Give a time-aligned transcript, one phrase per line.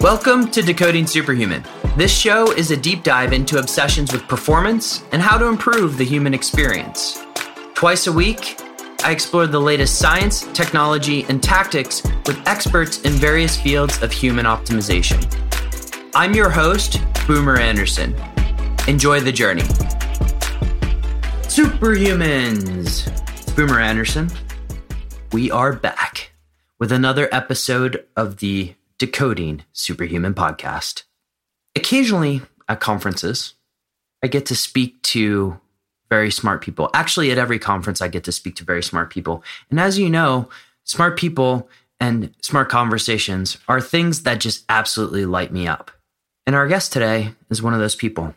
[0.00, 1.64] Welcome to Decoding Superhuman.
[1.96, 6.04] This show is a deep dive into obsessions with performance and how to improve the
[6.04, 7.18] human experience.
[7.74, 8.60] Twice a week,
[9.04, 14.44] I explore the latest science, technology, and tactics with experts in various fields of human
[14.44, 15.24] optimization.
[16.14, 18.14] I'm your host, Boomer Anderson.
[18.86, 19.62] Enjoy the journey.
[21.48, 23.06] Superhumans!
[23.56, 24.30] Boomer Anderson.
[25.32, 26.32] We are back
[26.78, 31.02] with another episode of the Decoding Superhuman podcast.
[31.74, 33.54] Occasionally at conferences,
[34.22, 35.58] I get to speak to
[36.08, 36.88] very smart people.
[36.94, 39.42] Actually, at every conference, I get to speak to very smart people.
[39.70, 40.48] And as you know,
[40.84, 45.90] smart people and smart conversations are things that just absolutely light me up.
[46.46, 48.36] And our guest today is one of those people.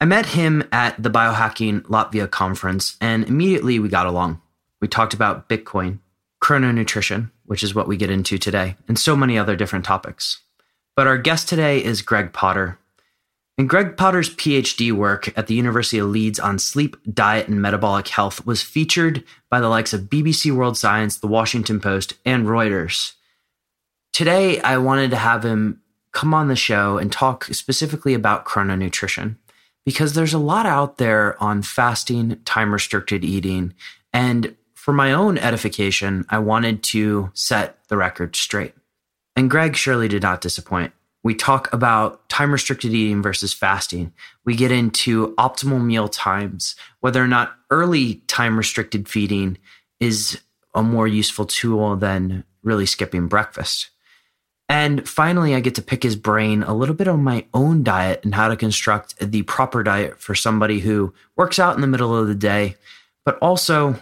[0.00, 4.40] I met him at the Biohacking Latvia conference, and immediately we got along.
[4.80, 5.98] We talked about Bitcoin,
[6.44, 10.40] chrononutrition, which is what we get into today, and so many other different topics.
[10.94, 12.78] But our guest today is Greg Potter.
[13.56, 18.08] And Greg Potter's PhD work at the University of Leeds on sleep, diet, and metabolic
[18.08, 23.12] health was featured by the likes of BBC World Science, The Washington Post, and Reuters.
[24.12, 25.80] Today, I wanted to have him
[26.12, 29.36] come on the show and talk specifically about chrononutrition
[29.86, 33.72] because there's a lot out there on fasting, time restricted eating.
[34.12, 34.54] And
[34.84, 38.74] for my own edification, I wanted to set the record straight.
[39.34, 40.92] And Greg surely did not disappoint.
[41.22, 44.12] We talk about time restricted eating versus fasting.
[44.44, 49.56] We get into optimal meal times, whether or not early time restricted feeding
[50.00, 50.38] is
[50.74, 53.88] a more useful tool than really skipping breakfast.
[54.68, 58.22] And finally, I get to pick his brain a little bit on my own diet
[58.22, 62.14] and how to construct the proper diet for somebody who works out in the middle
[62.14, 62.76] of the day,
[63.24, 63.96] but also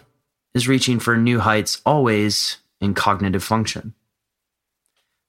[0.55, 3.95] is reaching for new heights always in cognitive function.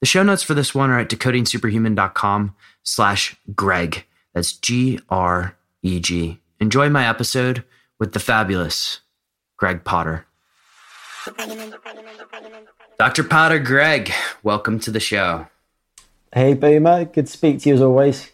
[0.02, 4.06] The show notes for this one are at decodingsuperhuman.com slash Greg.
[4.34, 6.40] That's G R E G.
[6.60, 7.64] Enjoy my episode
[8.00, 9.00] with the fabulous
[9.56, 10.26] Greg Potter.
[13.00, 13.24] Dr.
[13.24, 14.12] Potter, Greg,
[14.44, 15.48] welcome to the show.
[16.34, 17.06] Hey, Boomer.
[17.06, 18.33] Good to speak to you as always.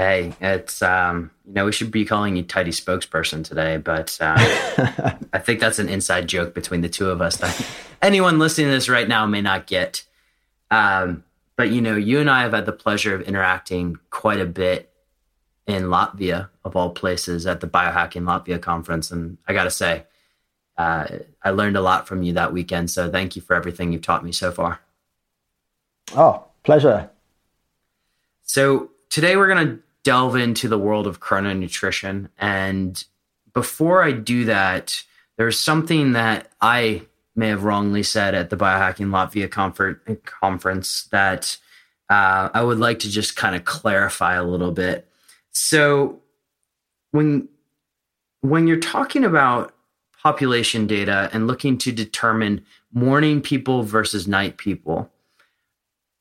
[0.00, 4.34] Hey, it's um, you know we should be calling you tidy spokesperson today, but uh,
[5.34, 7.66] I think that's an inside joke between the two of us that
[8.00, 10.06] anyone listening to this right now may not get.
[10.70, 11.22] Um,
[11.54, 14.90] but you know, you and I have had the pleasure of interacting quite a bit
[15.66, 20.06] in Latvia, of all places, at the Biohacking Latvia conference, and I got to say,
[20.78, 21.08] uh,
[21.44, 22.90] I learned a lot from you that weekend.
[22.90, 24.80] So thank you for everything you've taught me so far.
[26.16, 27.10] Oh, pleasure.
[28.44, 33.04] So today we're going to delve into the world of chrononutrition, and
[33.52, 35.02] before I do that,
[35.36, 37.02] there's something that I
[37.34, 41.56] may have wrongly said at the Biohacking Latvia comfort, conference that
[42.08, 45.08] uh, I would like to just kind of clarify a little bit.
[45.52, 46.20] So
[47.12, 47.48] when
[48.42, 49.74] when you're talking about
[50.22, 55.10] population data and looking to determine morning people versus night people,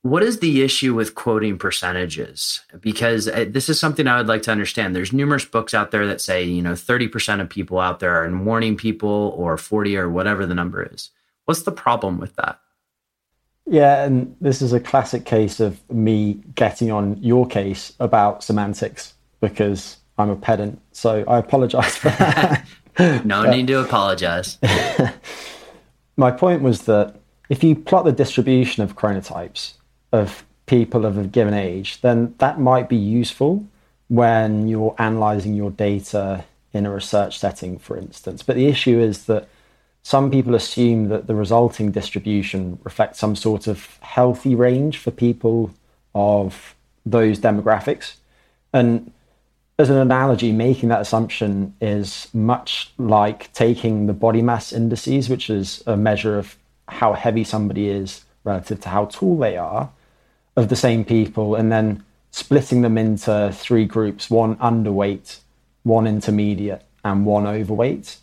[0.01, 2.61] what is the issue with quoting percentages?
[2.79, 4.95] Because uh, this is something I would like to understand.
[4.95, 8.29] There's numerous books out there that say, you know, 30% of people out there are
[8.29, 11.09] morning people or 40 or whatever the number is.
[11.45, 12.59] What's the problem with that?
[13.65, 19.13] Yeah, and this is a classic case of me getting on your case about semantics
[19.41, 20.81] because I'm a pedant.
[20.91, 22.65] So I apologize for that.
[23.25, 24.57] no but, need to apologize.
[26.17, 27.15] my point was that
[27.49, 29.73] if you plot the distribution of chronotypes,
[30.11, 33.65] of people of a given age, then that might be useful
[34.07, 36.43] when you're analyzing your data
[36.73, 38.43] in a research setting, for instance.
[38.43, 39.47] But the issue is that
[40.03, 45.71] some people assume that the resulting distribution reflects some sort of healthy range for people
[46.15, 48.15] of those demographics.
[48.73, 49.11] And
[49.77, 55.49] as an analogy, making that assumption is much like taking the body mass indices, which
[55.49, 56.57] is a measure of
[56.87, 59.89] how heavy somebody is relative to how tall they are,
[60.55, 65.39] of the same people and then splitting them into three groups one underweight,
[65.83, 68.17] one intermediate, and one overweight.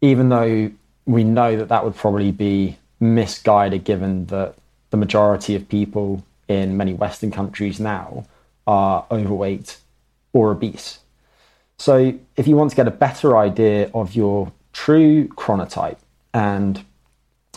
[0.00, 0.70] Even though
[1.06, 4.54] we know that that would probably be misguided given that
[4.90, 8.24] the majority of people in many Western countries now
[8.66, 9.78] are overweight
[10.32, 11.00] or obese.
[11.78, 15.98] So, if you want to get a better idea of your true chronotype
[16.32, 16.84] and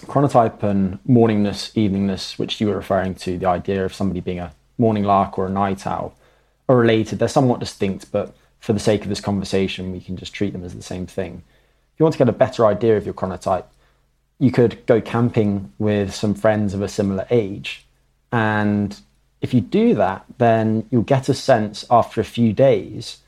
[0.02, 4.54] chronotype and morningness, eveningness, which you were referring to, the idea of somebody being a
[4.78, 6.16] morning lark or a night owl,
[6.68, 7.20] are related.
[7.20, 10.64] They're somewhat distinct, but for the sake of this conversation, we can just treat them
[10.64, 11.44] as the same thing.
[11.94, 13.66] If you want to get a better idea of your chronotype,
[14.40, 17.86] you could go camping with some friends of a similar age.
[18.32, 19.00] And
[19.40, 23.20] if you do that, then you'll get a sense after a few days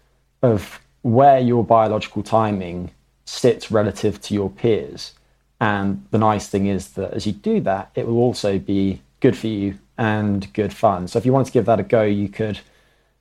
[0.42, 2.92] of where your biological timing
[3.24, 5.14] sits relative to your peers.
[5.60, 9.36] And the nice thing is that as you do that, it will also be good
[9.36, 11.08] for you and good fun.
[11.08, 12.60] So if you wanted to give that a go, you could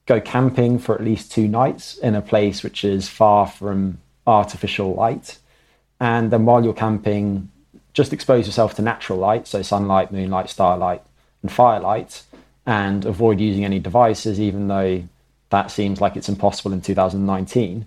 [0.04, 4.94] go camping for at least two nights in a place which is far from artificial
[4.94, 5.38] light.
[5.98, 7.50] And then while you're camping,
[7.94, 11.02] just expose yourself to natural light, so sunlight, moonlight, starlight,
[11.42, 12.22] and firelight,
[12.66, 15.02] and avoid using any devices, even though
[15.48, 17.86] that seems like it's impossible in 2019.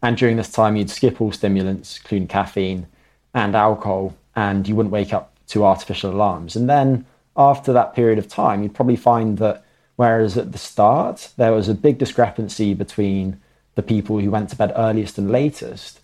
[0.00, 2.86] And during this time, you'd skip all stimulants, including caffeine
[3.34, 6.56] and alcohol, and you wouldn't wake up to artificial alarms.
[6.56, 9.64] And then after that period of time, you'd probably find that
[9.96, 13.40] whereas at the start, there was a big discrepancy between
[13.74, 16.00] the people who went to bed earliest and latest,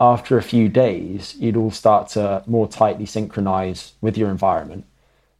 [0.00, 4.84] after a few days, you'd all start to more tightly synchronize with your environment.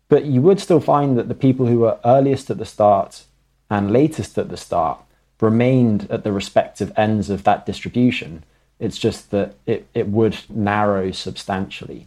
[0.08, 3.24] But you would still find that the people who were earliest at the start
[3.70, 5.00] and latest at the start
[5.40, 8.42] remained at the respective ends of that distribution.
[8.78, 12.06] It's just that it, it would narrow substantially.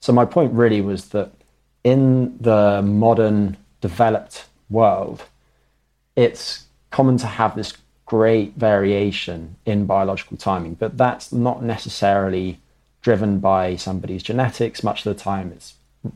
[0.00, 1.32] So, my point really was that
[1.84, 5.24] in the modern developed world,
[6.16, 7.74] it's common to have this
[8.06, 12.58] great variation in biological timing, but that's not necessarily
[13.02, 14.82] driven by somebody's genetics.
[14.82, 15.74] Much of the time, it's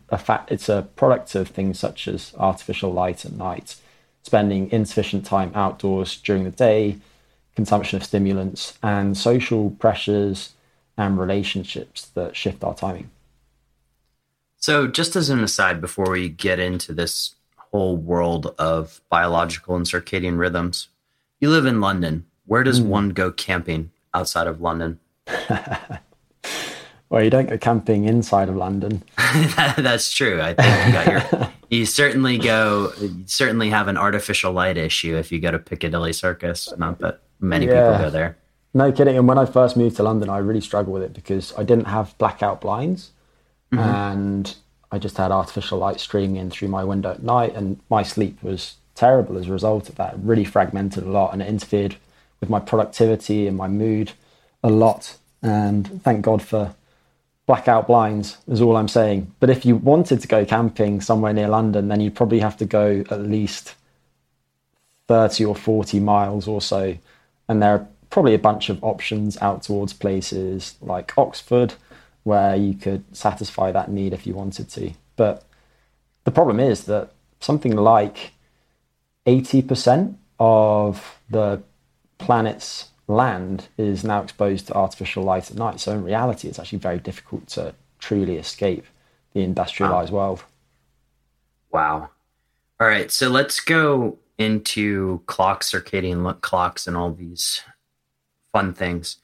[0.08, 3.76] a fact, it's a product of things such as artificial light at night,
[4.22, 6.98] spending insufficient time outdoors during the day,
[7.54, 10.50] consumption of stimulants, and social pressures
[10.96, 13.10] and relationships that shift our timing.
[14.56, 19.86] So, just as an aside, before we get into this whole world of biological and
[19.86, 20.88] circadian rhythms,
[21.40, 22.26] you live in London.
[22.46, 22.86] Where does mm.
[22.86, 25.00] one go camping outside of London?
[27.08, 29.02] well, you don't go camping inside of London.
[29.56, 30.40] That's true.
[30.40, 32.92] I think you, got your, you certainly go.
[33.00, 36.72] You certainly have an artificial light issue if you go to Piccadilly Circus.
[36.78, 37.90] Not that many yeah.
[37.90, 38.36] people go there.
[38.72, 39.18] No kidding.
[39.18, 41.84] And when I first moved to London, I really struggled with it because I didn't
[41.84, 43.10] have blackout blinds,
[43.70, 43.82] mm-hmm.
[43.82, 44.56] and
[44.90, 48.42] I just had artificial light streaming in through my window at night, and my sleep
[48.42, 50.14] was terrible as a result of that.
[50.14, 51.96] It really fragmented a lot and it interfered
[52.40, 54.12] with my productivity and my mood
[54.62, 55.16] a lot.
[55.42, 56.74] And thank God for
[57.46, 59.32] blackout blinds, is all I'm saying.
[59.40, 62.64] But if you wanted to go camping somewhere near London, then you'd probably have to
[62.64, 63.74] go at least
[65.08, 66.96] 30 or 40 miles or so.
[67.52, 71.74] And there are probably a bunch of options out towards places like Oxford
[72.22, 74.92] where you could satisfy that need if you wanted to.
[75.16, 75.44] But
[76.24, 77.10] the problem is that
[77.40, 78.32] something like
[79.26, 81.62] 80% of the
[82.16, 85.78] planet's land is now exposed to artificial light at night.
[85.78, 88.86] So in reality, it's actually very difficult to truly escape
[89.34, 90.18] the industrialized wow.
[90.18, 90.44] world.
[91.70, 92.08] Wow.
[92.80, 93.12] All right.
[93.12, 97.62] So let's go into clocks, circadian clocks, and all these
[98.52, 99.16] fun things.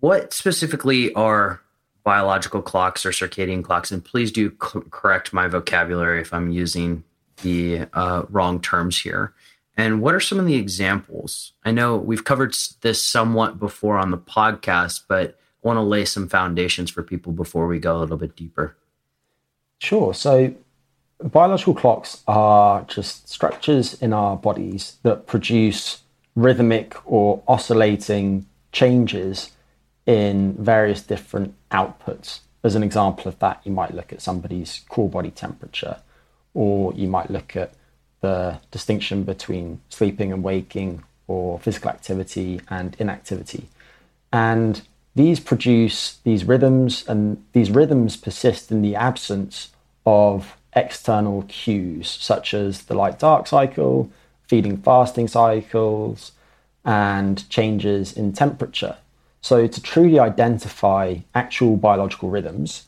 [0.00, 1.60] What specifically are
[2.04, 3.90] biological clocks or circadian clocks?
[3.90, 7.02] And please do correct my vocabulary if I'm using
[7.42, 9.32] the uh, wrong terms here.
[9.76, 11.52] And what are some of the examples?
[11.64, 16.04] I know we've covered this somewhat before on the podcast, but I want to lay
[16.04, 18.76] some foundations for people before we go a little bit deeper.
[19.78, 20.14] Sure.
[20.14, 20.54] So,
[21.22, 26.02] biological clocks are just structures in our bodies that produce
[26.34, 29.52] rhythmic or oscillating changes
[30.04, 32.40] in various different outputs.
[32.62, 35.96] As an example of that, you might look at somebody's core body temperature
[36.54, 37.72] or you might look at
[38.20, 43.68] the distinction between sleeping and waking or physical activity and inactivity.
[44.32, 44.82] And
[45.14, 49.70] these produce these rhythms, and these rhythms persist in the absence
[50.04, 54.10] of external cues such as the light dark cycle,
[54.46, 56.32] feeding fasting cycles,
[56.84, 58.96] and changes in temperature.
[59.40, 62.86] So, to truly identify actual biological rhythms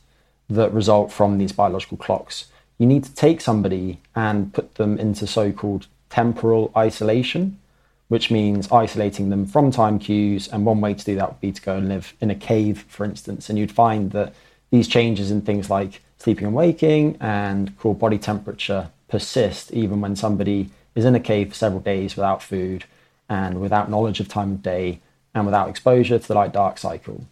[0.49, 2.45] that result from these biological clocks,
[2.77, 7.59] you need to take somebody and put them into so called temporal isolation,
[8.07, 10.47] which means isolating them from time cues.
[10.47, 12.85] And one way to do that would be to go and live in a cave,
[12.87, 13.49] for instance.
[13.49, 14.33] And you'd find that
[14.71, 20.15] these changes in things like sleeping and waking and core body temperature persist even when
[20.15, 22.85] somebody is in a cave for several days without food
[23.27, 24.99] and without knowledge of time of day
[25.33, 27.25] and without exposure to the light dark cycle.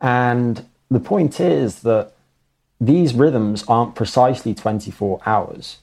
[0.00, 2.12] And the point is that
[2.80, 5.78] these rhythms aren't precisely 24 hours.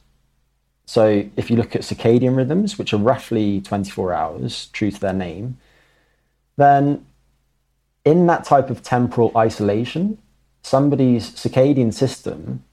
[0.85, 5.13] So if you look at circadian rhythms, which are roughly 24 hours, true to their
[5.13, 5.57] name,
[6.57, 7.05] then
[8.05, 10.17] in that type of temporal isolation,
[10.65, 12.63] somebody's circadian system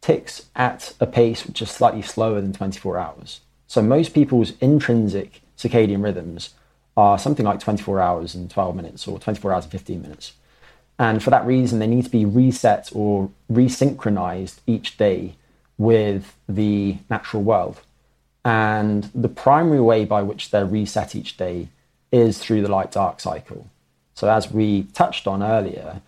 [0.00, 3.40] ticks at a pace which is slightly slower than 24 hours.
[3.66, 6.50] So most people's intrinsic circadian rhythms
[6.96, 10.34] are something like 24 hours and 12 minutes or 24 hours and 15 minutes.
[10.96, 15.34] And for that reason, they need to be reset or resynchronized each day
[15.76, 17.80] with the natural world.
[18.44, 21.68] And the primary way by which they're reset each day
[22.12, 23.68] is through the light dark cycle.
[24.14, 26.02] So, as we touched on earlier,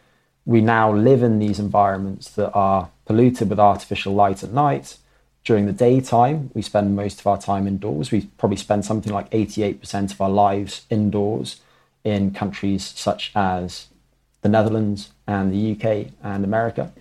[0.44, 4.96] we now live in these environments that are polluted with artificial light at night.
[5.44, 8.10] During the daytime, we spend most of our time indoors.
[8.10, 11.60] We probably spend something like 88% of our lives indoors
[12.04, 13.86] in countries such as
[14.42, 16.92] the Netherlands and the UK and America.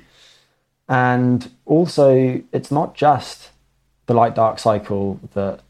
[0.88, 3.50] And also, it's not just
[4.06, 5.62] the light dark cycle that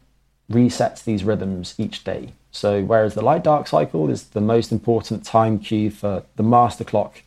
[0.50, 2.32] resets these rhythms each day.
[2.50, 6.84] So, whereas the light dark cycle is the most important time cue for the master
[6.84, 7.22] clock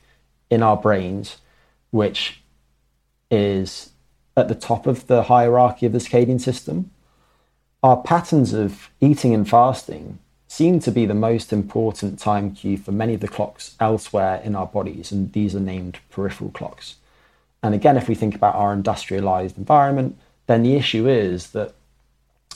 [0.55, 1.37] in our brains,
[1.91, 2.41] which
[3.29, 3.91] is
[4.35, 6.89] at the top of the hierarchy of the circadian system,
[7.83, 12.91] our patterns of eating and fasting seem to be the most important time cue for
[12.91, 16.95] many of the clocks elsewhere in our bodies, and these are named peripheral clocks.
[17.61, 21.73] And again, if we think about our industrialized environment, then the issue is that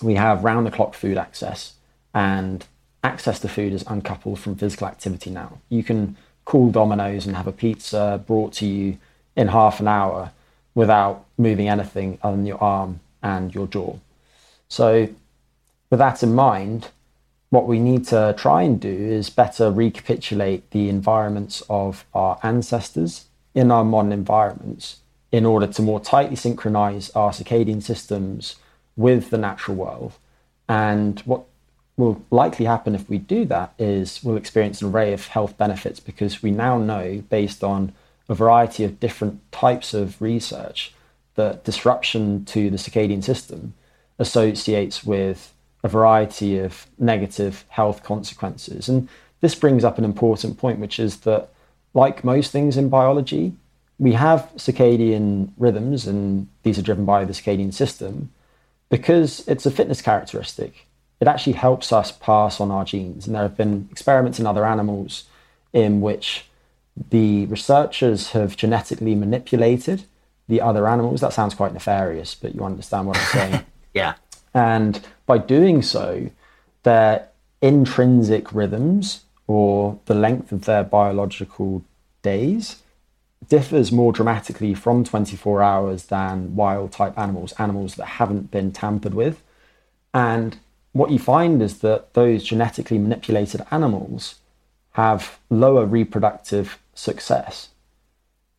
[0.01, 1.73] we have round the clock food access,
[2.13, 2.65] and
[3.03, 5.59] access to food is uncoupled from physical activity now.
[5.69, 6.15] You can
[6.49, 8.97] call Domino's and have a pizza brought to you
[9.35, 10.31] in half an hour
[10.73, 13.95] without moving anything other than your arm and your jaw.
[14.67, 15.09] So,
[15.91, 16.89] with that in mind,
[17.51, 23.25] what we need to try and do is better recapitulate the environments of our ancestors
[23.53, 24.97] in our modern environments
[25.31, 28.55] in order to more tightly synchronize our circadian systems
[28.95, 30.13] with the natural world.
[30.67, 31.43] And what
[31.99, 35.99] will likely happen if we do that is we'll experience an array of health benefits
[35.99, 37.91] because we now know, based on
[38.29, 40.93] a variety of different types of research,
[41.35, 43.73] that disruption to the circadian system
[44.17, 45.53] associates with
[45.83, 48.87] a variety of negative health consequences.
[48.87, 49.09] And
[49.41, 51.49] this brings up an important point, which is that,
[51.93, 53.53] like most things in biology,
[53.97, 58.31] we have circadian rhythms, and these are driven by the circadian system
[58.89, 60.85] because it's a fitness characteristic.
[61.19, 63.27] It actually helps us pass on our genes.
[63.27, 65.25] And there have been experiments in other animals
[65.73, 66.45] in which
[67.09, 70.03] the researchers have genetically manipulated
[70.47, 71.21] the other animals.
[71.21, 73.65] That sounds quite nefarious, but you understand what I'm saying.
[73.93, 74.15] yeah.
[74.53, 76.29] And by doing so,
[76.83, 77.27] their
[77.61, 81.83] intrinsic rhythms or the length of their biological
[82.21, 82.81] days
[83.47, 89.13] differs more dramatically from 24 hours than wild type animals, animals that haven't been tampered
[89.13, 89.41] with.
[90.13, 90.59] And
[90.91, 94.35] what you find is that those genetically manipulated animals
[94.91, 97.69] have lower reproductive success.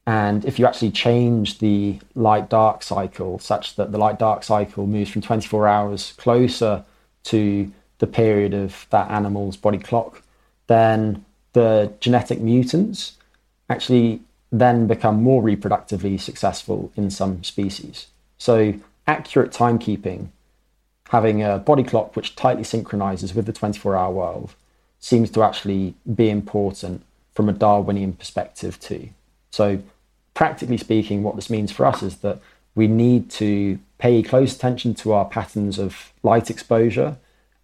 [0.07, 4.87] And if you actually change the light dark cycle such that the light dark cycle
[4.87, 6.85] moves from 24 hours closer
[7.25, 10.23] to the period of that animal's body clock,
[10.67, 13.19] then the genetic mutants
[13.69, 14.21] actually
[14.51, 18.07] then become more reproductively successful in some species.
[18.39, 18.75] So,
[19.07, 20.29] accurate timekeeping,
[21.11, 24.55] having a body clock which tightly synchronizes with the 24 hour world,
[25.01, 27.03] seems to actually be important
[27.35, 29.09] from a Darwinian perspective, too.
[29.51, 29.83] So,
[30.35, 32.39] practically speaking, what this means for us is that
[32.77, 37.17] we need to pay close attention to our patterns of light exposure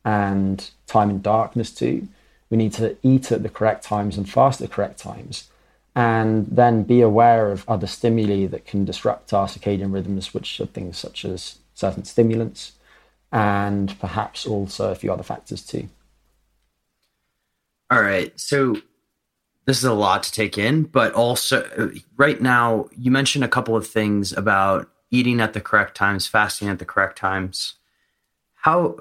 [0.05, 2.09] and time in darkness, too.
[2.51, 5.49] We need to eat at the correct times and fast at the correct times
[5.95, 10.67] and then be aware of other stimuli that can disrupt our circadian rhythms, which are
[10.67, 12.73] things such as certain stimulants
[13.33, 15.89] and perhaps also a few other factors too.
[17.91, 18.39] All right.
[18.39, 18.77] So
[19.65, 23.77] this is a lot to take in, but also right now you mentioned a couple
[23.77, 27.75] of things about eating at the correct times, fasting at the correct times.
[28.55, 28.97] How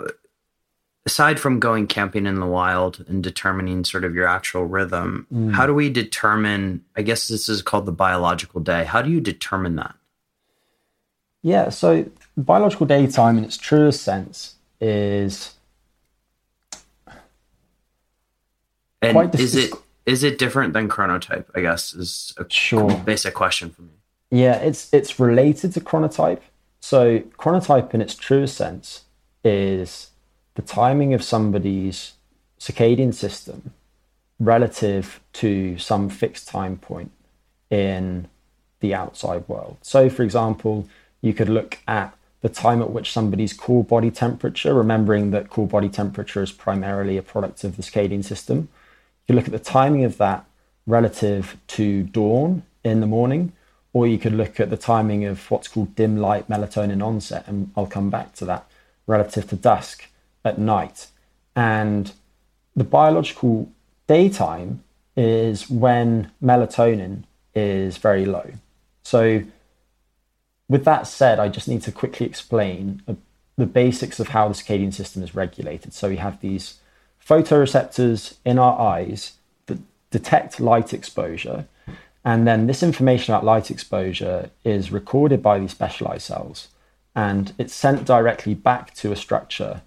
[1.05, 5.53] aside from going camping in the wild and determining sort of your actual rhythm, mm.
[5.53, 6.83] how do we determine?
[6.95, 8.83] I guess this is called the biological day.
[8.85, 9.95] How do you determine that?
[11.45, 15.53] Yeah, so biological daytime in its truest sense is.
[18.99, 19.71] And is it
[20.07, 21.45] is it different than chronotype?
[21.53, 22.97] I guess is a sure.
[23.05, 23.89] basic question for me.
[24.31, 26.41] Yeah, it's it's related to chronotype.
[26.79, 29.03] So chronotype in its truest sense
[29.43, 30.09] is
[30.55, 32.13] the timing of somebody's
[32.59, 33.71] circadian system
[34.39, 37.11] relative to some fixed time point
[37.69, 38.29] in
[38.79, 39.77] the outside world.
[39.83, 40.87] So, for example,
[41.25, 45.65] you could look at the time at which somebody's core body temperature, remembering that core
[45.65, 48.69] body temperature is primarily a product of the circadian system.
[49.25, 50.45] You could look at the timing of that
[50.85, 53.53] relative to dawn in the morning,
[53.91, 57.71] or you could look at the timing of what's called dim light melatonin onset, and
[57.75, 58.67] I'll come back to that
[59.07, 60.07] relative to dusk
[60.43, 61.07] at night.
[61.55, 62.11] And
[62.75, 63.71] the biological
[64.05, 64.83] daytime
[65.17, 67.23] is when melatonin
[67.55, 68.51] is very low.
[69.01, 69.41] So,
[70.67, 73.13] with that said, I just need to quickly explain uh,
[73.57, 75.93] the basics of how the circadian system is regulated.
[75.93, 76.79] So, we have these
[77.25, 79.33] photoreceptors in our eyes
[79.67, 79.79] that
[80.11, 81.65] detect light exposure.
[82.23, 86.69] And then this information about light exposure is recorded by these specialized cells
[87.15, 89.81] and it's sent directly back to a structure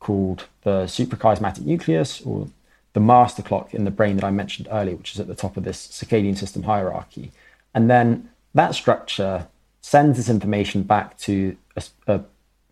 [0.00, 2.48] called the suprachiasmatic nucleus or
[2.92, 5.56] the master clock in the brain that I mentioned earlier, which is at the top
[5.56, 7.30] of this circadian system hierarchy.
[7.72, 9.46] And then that structure
[9.82, 12.20] sends this information back to a, a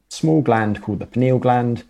[0.09, 1.85] small gland called the pineal gland.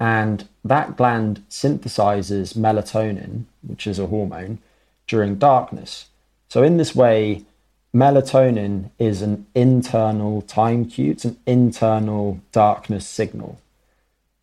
[0.00, 4.58] And that gland synthesizes melatonin, which is a hormone,
[5.06, 6.06] during darkness.
[6.48, 7.44] So, in this way,
[7.94, 13.60] melatonin is an internal time cue, it's an internal darkness signal.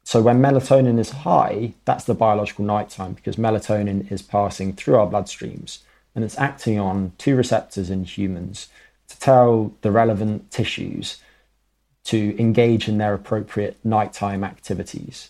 [0.09, 5.07] So when melatonin is high, that's the biological nighttime because melatonin is passing through our
[5.07, 5.79] bloodstreams
[6.15, 8.69] and it's acting on two receptors in humans
[9.09, 11.17] to tell the relevant tissues
[12.05, 15.29] to engage in their appropriate nighttime activities.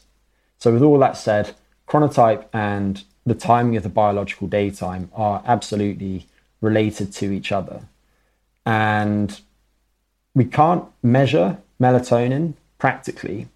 [0.57, 1.55] So, with all that said,
[1.87, 6.27] chronotype and the timing of the biological daytime are absolutely
[6.61, 7.81] related to each other.
[8.65, 9.39] And
[10.35, 13.47] we can't measure melatonin practically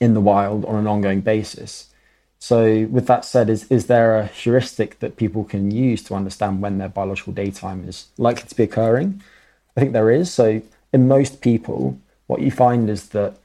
[0.00, 1.88] in the wild on an ongoing basis.
[2.38, 6.60] So, with that said, is, is there a heuristic that people can use to understand
[6.60, 9.22] when their biological daytime is likely to be occurring?
[9.76, 10.32] I think there is.
[10.32, 10.62] So,
[10.92, 13.36] in most people, what you find is that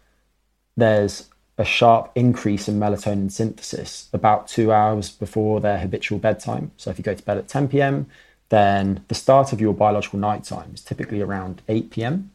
[0.75, 6.71] there's a sharp increase in melatonin synthesis about two hours before their habitual bedtime.
[6.77, 8.07] So, if you go to bed at 10 p.m.,
[8.49, 12.31] then the start of your biological nighttime is typically around 8 p.m.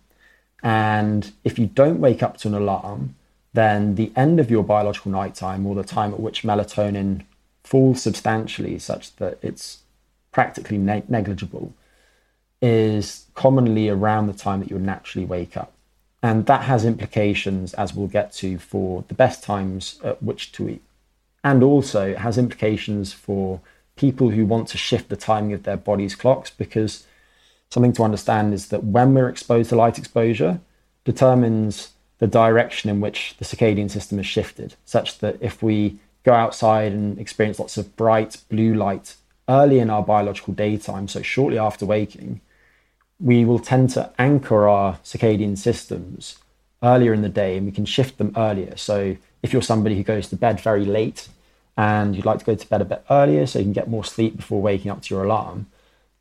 [0.62, 3.14] And if you don't wake up to an alarm,
[3.56, 7.24] then the end of your biological nighttime or the time at which melatonin
[7.64, 9.78] falls substantially such that it's
[10.30, 11.72] practically ne- negligible
[12.60, 15.72] is commonly around the time that you would naturally wake up.
[16.22, 20.68] And that has implications, as we'll get to, for the best times at which to
[20.68, 20.82] eat.
[21.44, 23.60] And also, it has implications for
[23.96, 27.06] people who want to shift the timing of their body's clocks because
[27.70, 30.60] something to understand is that when we're exposed to light exposure
[31.04, 36.32] determines the direction in which the circadian system is shifted, such that if we go
[36.32, 39.16] outside and experience lots of bright blue light
[39.48, 42.40] early in our biological daytime, so shortly after waking,
[43.20, 46.38] we will tend to anchor our circadian systems
[46.82, 48.76] earlier in the day and we can shift them earlier.
[48.76, 51.28] So if you're somebody who goes to bed very late
[51.76, 54.04] and you'd like to go to bed a bit earlier so you can get more
[54.04, 55.66] sleep before waking up to your alarm,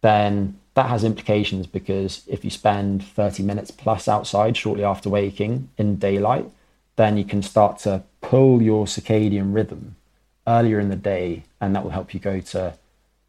[0.02, 5.70] then that has implications because if you spend 30 minutes plus outside shortly after waking
[5.78, 6.50] in daylight,
[6.98, 9.96] then you can start to pull your circadian rhythm
[10.48, 12.78] earlier in the day, and that will help you go to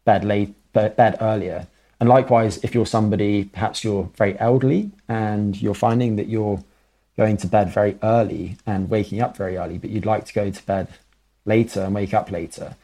[0.05, 1.67] bed late, bed earlier.
[1.99, 6.63] And likewise, if you're somebody, perhaps you're very elderly and you're finding that you're
[7.17, 10.51] going to bed very early and waking up very early, but you'd like to go
[10.51, 10.87] to bed
[11.45, 12.75] later and wake up later,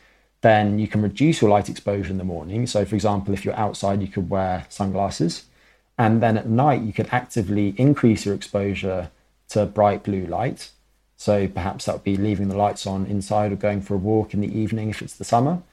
[0.43, 2.67] then you can reduce your light exposure in the morning.
[2.67, 5.45] So, for example, if you're outside, you could wear sunglasses.
[5.97, 9.09] And then at night, you could actively increase your exposure
[9.49, 10.69] to bright blue light.
[11.15, 14.33] So, perhaps that would be leaving the lights on inside or going for a walk
[14.33, 15.63] in the evening if it's the summer.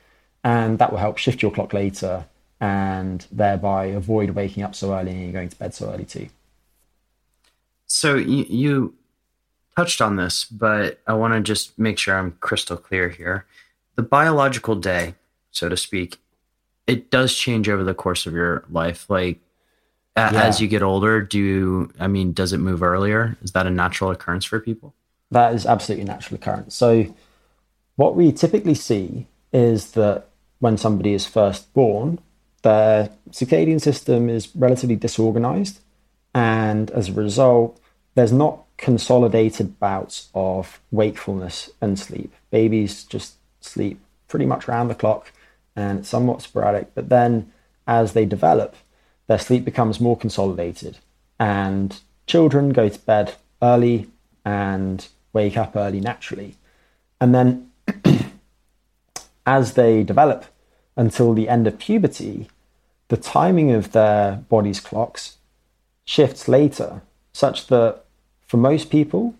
[0.44, 2.26] And that will help shift your clock later
[2.60, 6.28] and thereby avoid waking up so early and going to bed so early too.
[7.86, 8.94] So, you, you
[9.74, 13.46] touched on this, but I want to just make sure I'm crystal clear here
[13.96, 15.14] the biological day,
[15.50, 16.18] so to speak,
[16.86, 19.08] it does change over the course of your life.
[19.08, 19.40] Like
[20.16, 20.30] yeah.
[20.32, 23.36] as you get older, do you, I mean, does it move earlier?
[23.42, 24.94] Is that a natural occurrence for people?
[25.30, 26.74] That is absolutely a natural occurrence.
[26.74, 27.14] So
[27.96, 30.26] what we typically see is that
[30.58, 32.18] when somebody is first born,
[32.62, 35.80] their circadian system is relatively disorganized.
[36.34, 37.80] And as a result,
[38.14, 42.32] there's not consolidated bouts of wakefulness and sleep.
[42.50, 45.32] Babies just sleep pretty much around the clock
[45.76, 46.94] and somewhat sporadic.
[46.94, 47.52] But then
[47.86, 48.76] as they develop,
[49.26, 50.98] their sleep becomes more consolidated.
[51.38, 54.08] And children go to bed early
[54.44, 56.56] and wake up early naturally.
[57.20, 57.70] And then
[59.46, 60.46] as they develop
[60.96, 62.48] until the end of puberty,
[63.08, 65.38] the timing of their body's clocks
[66.04, 68.04] shifts later, such that
[68.46, 69.34] for most people,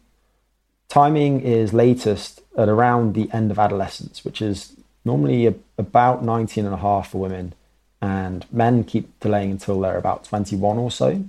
[0.89, 6.65] timing is latest at around the end of adolescence, which is normally a, about 19
[6.65, 7.55] and a half for women,
[8.03, 11.25] and men keep delaying until they're about 21 or so.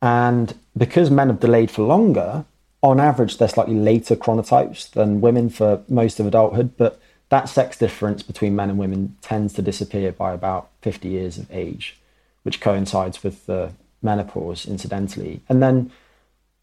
[0.00, 2.44] And because men have delayed for longer,
[2.82, 7.76] on average, they're slightly later chronotypes than women for most of adulthood, but that sex
[7.76, 11.98] difference between men and women tends to disappear by about 50 years of age,
[12.42, 15.40] which coincides with the menopause, incidentally.
[15.48, 15.90] And then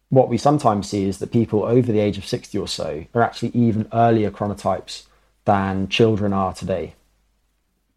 [0.08, 3.22] what we sometimes see is that people over the age of 60 or so are
[3.22, 5.04] actually even earlier chronotypes
[5.44, 6.94] than children are today.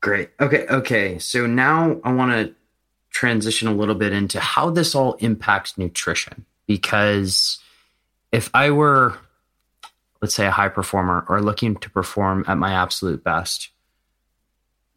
[0.02, 0.30] Great.
[0.40, 0.66] Okay.
[0.68, 1.20] Okay.
[1.20, 2.56] So now I want to
[3.12, 7.60] transition a little bit into how this all impacts nutrition because
[8.32, 9.18] if I were,
[10.22, 13.70] let's say, a high performer or looking to perform at my absolute best,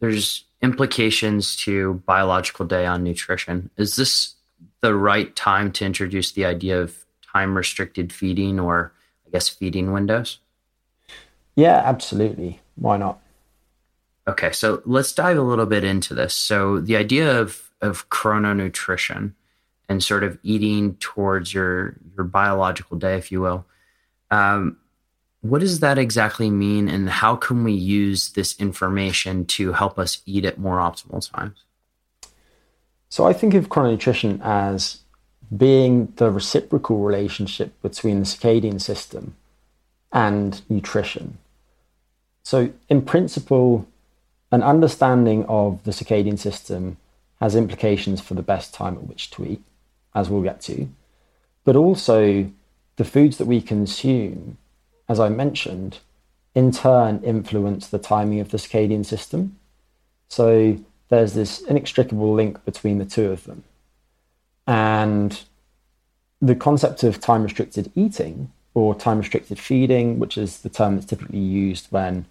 [0.01, 3.71] there's implications to biological day on nutrition.
[3.77, 4.35] Is this
[4.83, 7.02] the right time to introduce the idea of
[7.33, 8.93] time restricted feeding or,
[9.27, 10.39] I guess, feeding windows?
[11.57, 12.61] Yeah, absolutely.
[12.77, 13.21] Why not?
[14.27, 16.35] Okay, so let's dive a little bit into this.
[16.35, 19.33] So the idea of of chrononutrition
[19.89, 23.67] and sort of eating towards your your biological day, if you will.
[24.31, 24.79] Um,
[25.41, 30.23] what does that exactly mean, and how can we use this information to help us
[30.25, 31.65] eat at more optimal times?
[33.09, 35.02] So I think of chrononutrition as
[35.57, 39.35] being the reciprocal relationship between the circadian system
[40.13, 41.39] and nutrition.
[42.43, 43.87] So, in principle,
[44.51, 46.97] an understanding of the circadian system
[47.41, 49.63] has implications for the best time at which to eat,
[50.15, 50.89] as we'll get to,
[51.65, 52.51] but also
[52.97, 54.59] the foods that we consume,
[55.09, 55.99] as I mentioned,
[56.55, 59.59] in turn influence the timing of the circadian system.
[60.29, 63.65] So there's this inextricable link between the two of them.
[64.67, 65.41] And
[66.41, 71.07] the concept of time restricted eating or time restricted feeding, which is the term that's
[71.07, 72.27] typically used when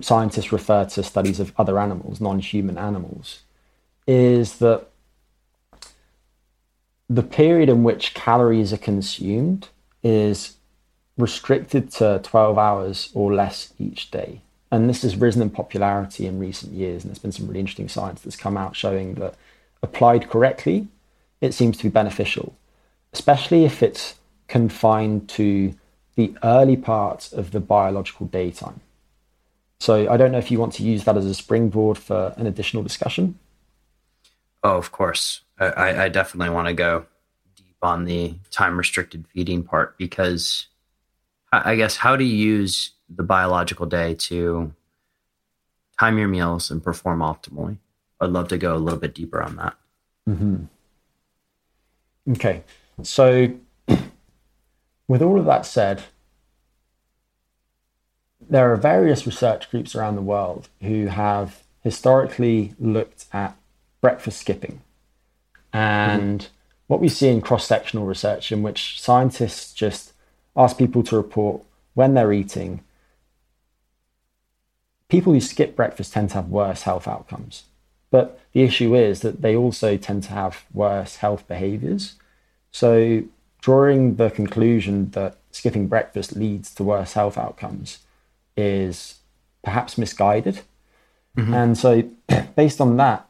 [0.00, 3.42] scientists refer to studies of other animals, non human animals,
[4.06, 4.86] is that
[7.08, 9.68] the period in which calories are consumed
[10.02, 10.56] is
[11.16, 14.40] restricted to 12 hours or less each day.
[14.70, 17.04] And this has risen in popularity in recent years.
[17.04, 19.34] And there's been some really interesting science that's come out showing that
[19.82, 20.88] applied correctly,
[21.44, 22.56] it seems to be beneficial,
[23.12, 24.14] especially if it's
[24.48, 25.74] confined to
[26.16, 28.80] the early parts of the biological daytime.
[29.80, 32.46] So I don't know if you want to use that as a springboard for an
[32.46, 33.38] additional discussion.
[34.62, 35.42] Oh, of course.
[35.58, 37.06] I, I definitely want to go
[37.56, 40.68] deep on the time restricted feeding part because
[41.52, 44.72] I guess how do you use the biological day to
[45.98, 47.78] time your meals and perform optimally.
[48.20, 49.74] I'd love to go a little bit deeper on that.
[50.28, 50.64] Mm-hmm.
[52.30, 52.62] Okay.
[53.02, 53.54] So,
[55.08, 56.02] with all of that said,
[58.48, 63.56] there are various research groups around the world who have historically looked at
[64.00, 64.82] breakfast skipping.
[65.72, 66.52] And mm-hmm.
[66.86, 70.12] what we see in cross sectional research, in which scientists just
[70.56, 71.62] ask people to report
[71.94, 72.82] when they're eating,
[75.08, 77.64] people who skip breakfast tend to have worse health outcomes.
[78.14, 82.14] But the issue is that they also tend to have worse health behaviors.
[82.70, 83.24] So,
[83.60, 87.98] drawing the conclusion that skipping breakfast leads to worse health outcomes
[88.56, 89.16] is
[89.64, 90.60] perhaps misguided.
[91.36, 91.54] Mm-hmm.
[91.54, 92.08] And so,
[92.56, 93.26] based on that,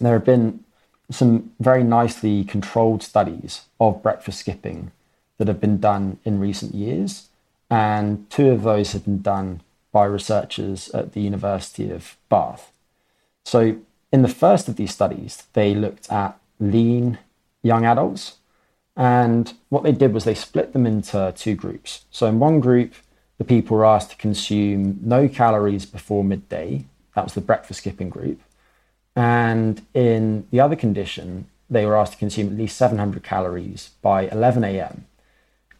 [0.00, 0.62] there have been
[1.10, 4.92] some very nicely controlled studies of breakfast skipping
[5.38, 7.30] that have been done in recent years.
[7.68, 12.70] And two of those have been done by researchers at the University of Bath.
[13.44, 13.78] So,
[14.12, 17.18] in the first of these studies, they looked at lean
[17.62, 18.36] young adults.
[18.96, 22.04] And what they did was they split them into two groups.
[22.10, 22.94] So, in one group,
[23.38, 26.86] the people were asked to consume no calories before midday.
[27.14, 28.40] That was the breakfast skipping group.
[29.14, 34.28] And in the other condition, they were asked to consume at least 700 calories by
[34.28, 35.06] 11 a.m.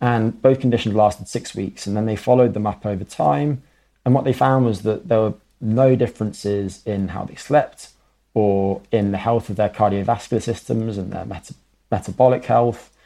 [0.00, 1.86] And both conditions lasted six weeks.
[1.86, 3.62] And then they followed them up over time.
[4.04, 7.90] And what they found was that there were no differences in how they slept
[8.38, 11.54] or in the health of their cardiovascular systems and their meta-
[11.90, 12.96] metabolic health.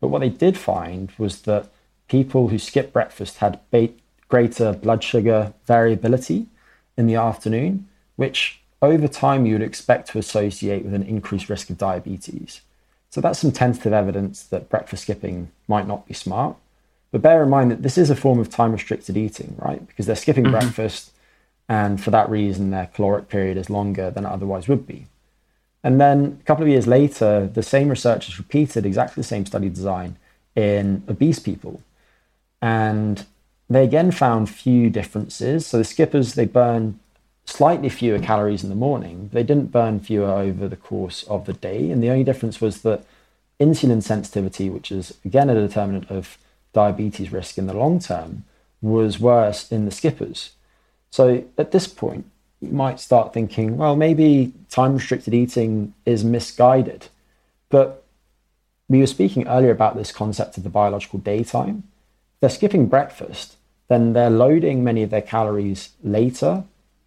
[0.00, 1.68] But what they did find was that
[2.08, 3.90] people who skipped breakfast had ba-
[4.26, 6.46] greater blood sugar variability
[6.96, 11.70] in the afternoon, which over time you would expect to associate with an increased risk
[11.70, 12.60] of diabetes.
[13.10, 16.56] So that's some tentative evidence that breakfast skipping might not be smart.
[17.12, 19.86] But bear in mind that this is a form of time restricted eating, right?
[19.86, 20.58] Because they're skipping mm-hmm.
[20.58, 21.12] breakfast,
[21.70, 25.06] and for that reason, their caloric period is longer than it otherwise would be.
[25.84, 29.68] And then a couple of years later, the same researchers repeated exactly the same study
[29.68, 30.16] design
[30.56, 31.80] in obese people.
[32.60, 33.24] And
[33.68, 35.64] they again found few differences.
[35.64, 36.98] So the skippers, they burn
[37.44, 39.30] slightly fewer calories in the morning.
[39.32, 41.92] They didn't burn fewer over the course of the day.
[41.92, 43.04] And the only difference was that
[43.60, 46.36] insulin sensitivity, which is again a determinant of
[46.72, 48.42] diabetes risk in the long term
[48.82, 50.50] was worse in the skippers.
[51.10, 52.26] So at this point,
[52.60, 57.08] you might start thinking, well, maybe time restricted eating is misguided.
[57.68, 58.04] But
[58.88, 61.84] we were speaking earlier about this concept of the biological daytime.
[62.40, 63.56] They're skipping breakfast,
[63.88, 66.64] then they're loading many of their calories later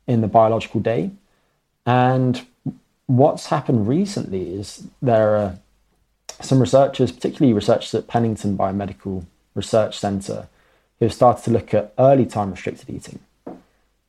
[0.07, 1.11] in the biological day.
[1.85, 2.45] And
[3.05, 5.59] what's happened recently is there are
[6.41, 10.47] some researchers, particularly researchers at Pennington Biomedical Research Center,
[10.99, 13.19] who have started to look at early time restricted eating.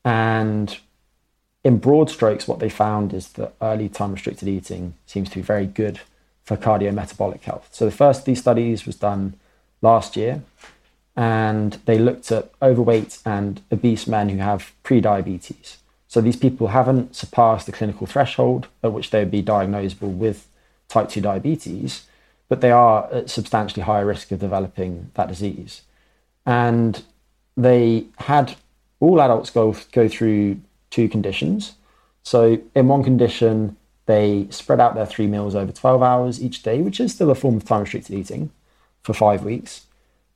[0.05, 0.79] And
[1.63, 5.43] in broad strokes, what they found is that early time restricted eating seems to be
[5.43, 6.01] very good
[6.45, 7.69] for cardiometabolic health.
[7.73, 9.35] So the first of these studies was done
[9.81, 10.43] last year,
[11.17, 15.77] and they looked at overweight and obese men who have prediabetes.
[16.09, 20.47] So these people haven't surpassed the clinical threshold at which they would be diagnosable with
[20.89, 22.07] type 2 diabetes,
[22.49, 25.83] but they are at substantially higher risk of developing that disease.
[26.45, 27.03] And
[27.57, 28.57] they had
[29.05, 31.75] all adults go, go through two conditions.
[32.23, 36.81] So, in one condition, they spread out their three meals over 12 hours each day,
[36.81, 38.51] which is still a form of time restricted eating
[39.03, 39.87] for five weeks.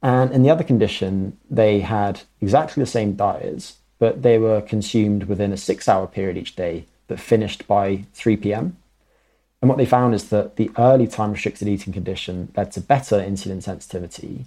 [0.03, 5.25] And in the other condition, they had exactly the same diets, but they were consumed
[5.25, 8.77] within a six hour period each day that finished by 3 p.m.
[9.61, 13.17] And what they found is that the early time restricted eating condition led to better
[13.17, 14.47] insulin sensitivity,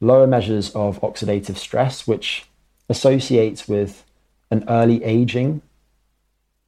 [0.00, 2.47] lower measures of oxidative stress, which
[2.88, 4.04] associates with
[4.50, 5.62] an early aging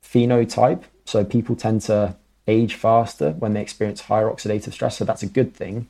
[0.04, 0.82] phenotype.
[1.04, 4.98] So people tend to age faster when they experience higher oxidative stress.
[4.98, 5.88] So that's a good thing.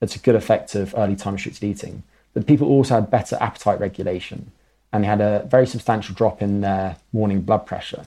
[0.00, 2.02] That's a good effect of early time restricted eating.
[2.34, 4.52] But people also had better appetite regulation
[4.92, 8.06] and they had a very substantial drop in their morning blood pressure,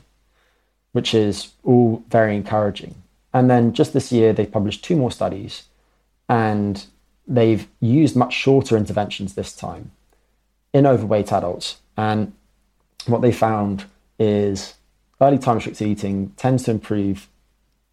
[0.94, 2.96] which is all very encouraging.
[3.34, 5.64] And then just this year, they published two more studies
[6.30, 6.86] and
[7.28, 9.92] they've used much shorter interventions this time
[10.74, 11.78] in overweight adults.
[11.98, 12.34] And
[13.06, 13.86] what they found
[14.20, 14.76] is
[15.20, 17.28] early time restricted eating tends to improve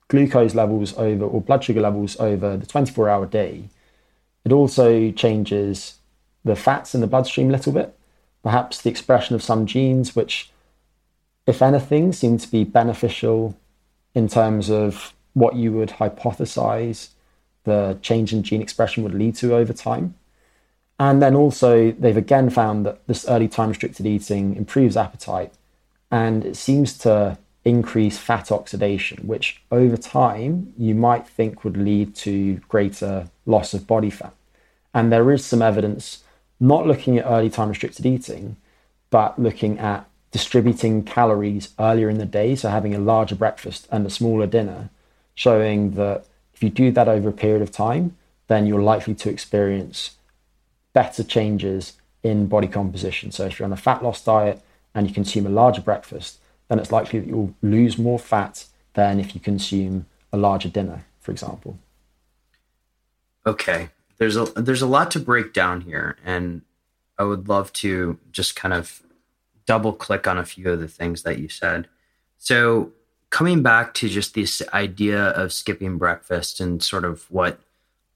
[0.09, 3.65] glucose levels over or blood sugar levels over the 24 hour day.
[4.45, 5.99] It also changes
[6.45, 7.97] the fats in the bloodstream a little bit,
[8.43, 10.51] perhaps the expression of some genes, which,
[11.47, 13.59] if anything, seem to be beneficial
[14.15, 17.11] in terms of what you would hypothesize
[17.65, 20.15] the change in gene expression would lead to over time.
[20.99, 25.53] And then also, they've again found that this early time restricted eating improves appetite
[26.11, 32.15] and it seems to increase fat oxidation, which over time you might think would lead
[32.15, 34.33] to greater loss of body fat.
[34.95, 36.25] And there is some evidence,
[36.59, 38.57] not looking at early time restricted eating,
[39.11, 44.07] but looking at distributing calories earlier in the day, so having a larger breakfast and
[44.07, 44.91] a smaller dinner,
[45.35, 49.31] showing that if you do that over a period of time, then you're likely to
[49.31, 50.17] experience
[50.99, 51.93] better changes
[52.25, 53.31] in body composition.
[53.31, 54.61] So if you're on a fat loss diet
[54.97, 59.21] and you consume a larger breakfast, then it's likely that you'll lose more fat than
[59.21, 61.79] if you consume a larger dinner, for example.
[63.47, 63.91] Okay.
[64.17, 66.63] There's a there's a lot to break down here and
[67.17, 69.01] I would love to just kind of
[69.67, 71.87] double click on a few of the things that you said.
[72.39, 72.91] So
[73.31, 77.61] coming back to just this idea of skipping breakfast and sort of what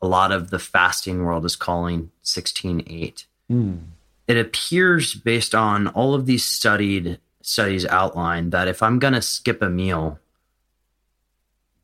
[0.03, 3.25] a lot of the fasting world is calling 16-8.
[3.51, 3.79] Mm.
[4.27, 9.23] It appears based on all of these studied studies outlined that if I'm going to
[9.23, 10.19] skip a meal,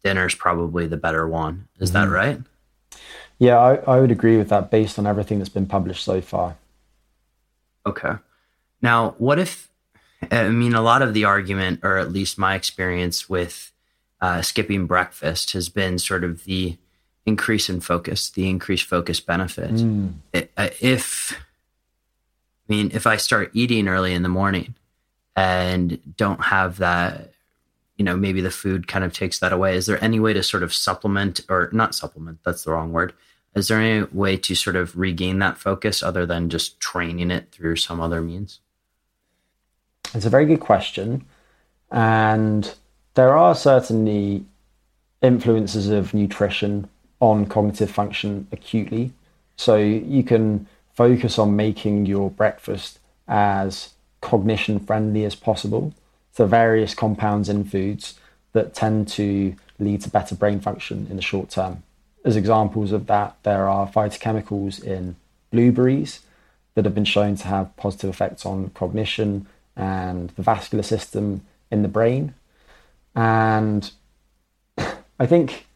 [0.02, 1.68] dinner's probably the better one.
[1.78, 2.10] Is mm-hmm.
[2.10, 2.40] that right?
[3.38, 6.56] Yeah, I, I would agree with that based on everything that's been published so far.
[7.86, 8.14] Okay.
[8.82, 9.70] Now, what if,
[10.30, 13.72] I mean, a lot of the argument, or at least my experience with
[14.20, 16.76] uh, skipping breakfast, has been sort of the
[17.28, 19.70] increase in focus, the increased focus benefit.
[19.70, 20.14] Mm.
[20.34, 21.38] Uh, if,
[22.68, 24.74] I mean, if I start eating early in the morning
[25.36, 27.32] and don't have that,
[27.96, 29.76] you know, maybe the food kind of takes that away.
[29.76, 32.38] Is there any way to sort of supplement or not supplement?
[32.44, 33.12] That's the wrong word.
[33.54, 37.50] Is there any way to sort of regain that focus other than just training it
[37.50, 38.60] through some other means?
[40.14, 41.24] It's a very good question.
[41.90, 42.72] And
[43.14, 44.44] there are certainly
[45.22, 46.88] influences of nutrition
[47.20, 49.12] on cognitive function acutely.
[49.56, 55.94] So you can focus on making your breakfast as cognition friendly as possible.
[56.32, 58.18] So various compounds in foods
[58.52, 61.82] that tend to lead to better brain function in the short term.
[62.24, 65.16] As examples of that, there are phytochemicals in
[65.50, 66.20] blueberries
[66.74, 71.82] that have been shown to have positive effects on cognition and the vascular system in
[71.82, 72.34] the brain.
[73.14, 73.90] And
[74.78, 75.67] I think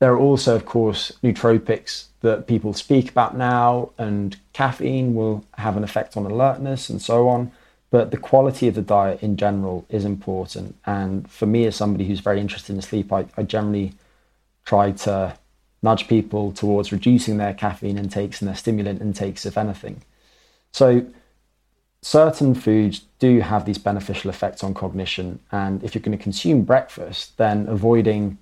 [0.00, 5.76] there are also, of course, nootropics that people speak about now, and caffeine will have
[5.76, 7.52] an effect on alertness and so on.
[7.90, 10.76] But the quality of the diet in general is important.
[10.86, 13.92] And for me, as somebody who's very interested in sleep, I, I generally
[14.64, 15.36] try to
[15.82, 20.02] nudge people towards reducing their caffeine intakes and their stimulant intakes, if anything.
[20.72, 21.04] So,
[22.00, 25.40] certain foods do have these beneficial effects on cognition.
[25.52, 28.38] And if you're going to consume breakfast, then avoiding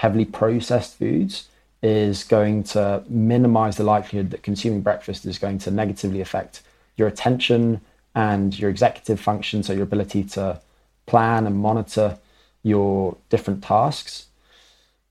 [0.00, 1.48] heavily processed foods
[1.82, 6.62] is going to minimize the likelihood that consuming breakfast is going to negatively affect
[6.96, 7.82] your attention
[8.14, 10.58] and your executive function, so your ability to
[11.04, 12.18] plan and monitor
[12.62, 14.28] your different tasks.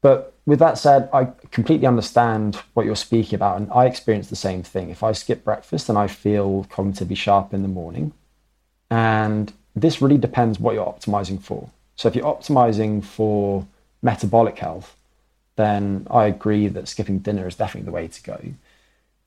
[0.01, 4.35] But with that said, I completely understand what you're speaking about, and I experience the
[4.35, 4.89] same thing.
[4.89, 8.11] If I skip breakfast, then I feel cognitively sharp in the morning.
[8.89, 11.69] And this really depends what you're optimizing for.
[11.95, 13.67] So if you're optimizing for
[14.01, 14.95] metabolic health,
[15.55, 18.39] then I agree that skipping dinner is definitely the way to go.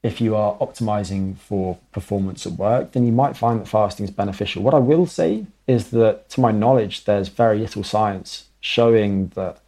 [0.02, 4.10] If you are optimizing for performance at work, then you might find that fasting is
[4.10, 4.62] beneficial.
[4.62, 9.58] What I will say is that, to my knowledge, there's very little science showing that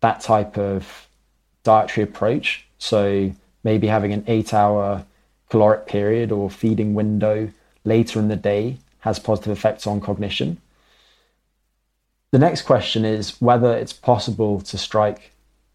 [0.00, 1.06] that type of
[1.62, 5.04] dietary approach, so maybe having an eight hour
[5.48, 7.48] caloric period or feeding window
[7.84, 10.56] later in the day, has positive effects on cognition.
[12.32, 15.32] The next question is whether it's possible to strike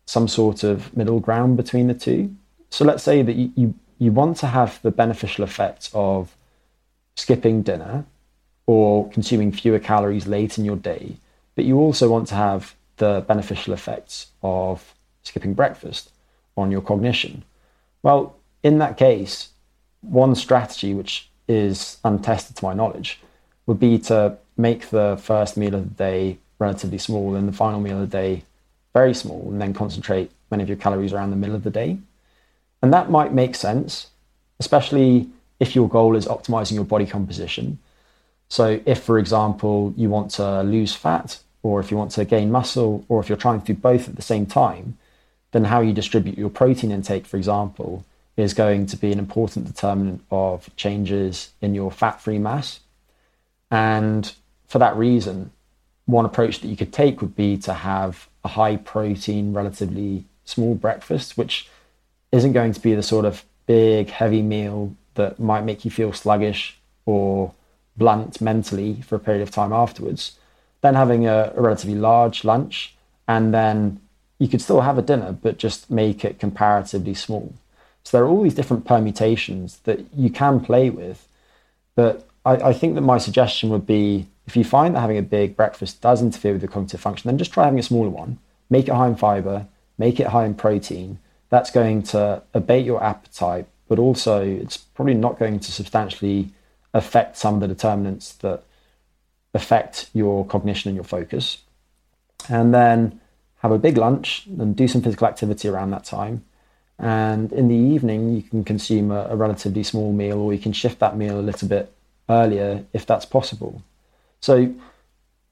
[0.07, 2.35] some sort of middle ground between the two.
[2.71, 6.35] So let's say that you, you, you want to have the beneficial effects of
[7.15, 8.05] skipping dinner
[8.65, 11.17] or consuming fewer calories late in your day,
[11.53, 16.11] but you also want to have the beneficial effects of skipping breakfast
[16.57, 17.43] on your cognition.
[18.01, 19.49] Well, in that case,
[20.01, 23.19] one strategy which is untested to my knowledge
[23.67, 27.79] would be to make the first meal of the day relatively small and the final
[27.79, 28.43] meal of the day
[28.93, 31.99] very small, and then concentrate many of your calories around the middle of the day.
[32.81, 34.07] And that might make sense,
[34.59, 37.77] especially if your goal is optimizing your body composition.
[38.49, 42.51] So, if, for example, you want to lose fat, or if you want to gain
[42.51, 44.97] muscle, or if you're trying to do both at the same time,
[45.51, 48.03] then how you distribute your protein intake, for example,
[48.35, 52.79] is going to be an important determinant of changes in your fat free mass.
[53.69, 54.33] And
[54.67, 55.51] for that reason,
[56.07, 60.73] one approach that you could take would be to have a high protein, relatively small
[60.73, 61.69] breakfast, which
[62.31, 66.13] isn't going to be the sort of big, heavy meal that might make you feel
[66.13, 67.53] sluggish or
[67.97, 70.37] blunt mentally for a period of time afterwards.
[70.81, 72.95] Then having a, a relatively large lunch,
[73.27, 73.99] and then
[74.39, 77.53] you could still have a dinner, but just make it comparatively small.
[78.03, 81.27] So there are all these different permutations that you can play with.
[81.95, 85.21] But I, I think that my suggestion would be if you find that having a
[85.21, 88.39] big breakfast does interfere with your cognitive function, then just try having a smaller one.
[88.69, 91.19] Make it high in fiber, make it high in protein.
[91.49, 96.49] That's going to abate your appetite, but also it's probably not going to substantially
[96.93, 98.63] affect some of the determinants that
[99.53, 101.59] affect your cognition and your focus.
[102.47, 103.19] And then
[103.57, 106.45] have a big lunch and do some physical activity around that time.
[106.99, 110.73] And in the evening, you can consume a, a relatively small meal, or you can
[110.73, 111.93] shift that meal a little bit
[112.29, 113.81] earlier if that's possible.
[114.41, 114.73] So,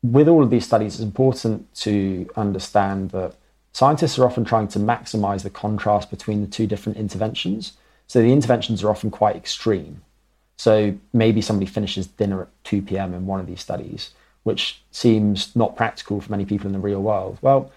[0.04, 3.36] with all of these studies, it's important to understand that
[3.74, 7.74] scientists are often trying to maximize the contrast between the two different interventions.
[8.08, 10.02] So, the interventions are often quite extreme.
[10.58, 13.14] So, maybe somebody finishes dinner at 2 p.m.
[13.14, 14.12] in one of these studies,
[14.44, 17.40] which seems not practical for many people in the real world.
[17.42, 17.72] Well,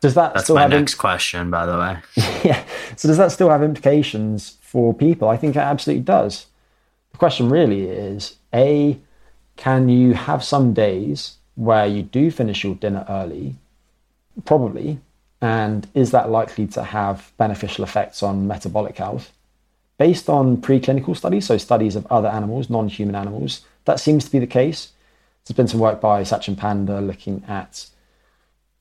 [0.00, 1.98] does that that's still my have next question, by the way?
[2.44, 2.64] yeah.
[2.96, 5.28] So, does that still have implications for people?
[5.28, 6.46] I think it absolutely does.
[7.20, 8.98] Question really is A,
[9.56, 13.56] can you have some days where you do finish your dinner early?
[14.46, 15.00] Probably.
[15.38, 19.32] And is that likely to have beneficial effects on metabolic health?
[19.98, 24.30] Based on preclinical studies, so studies of other animals, non human animals, that seems to
[24.30, 24.92] be the case.
[25.44, 27.84] There's been some work by Sachin Panda looking at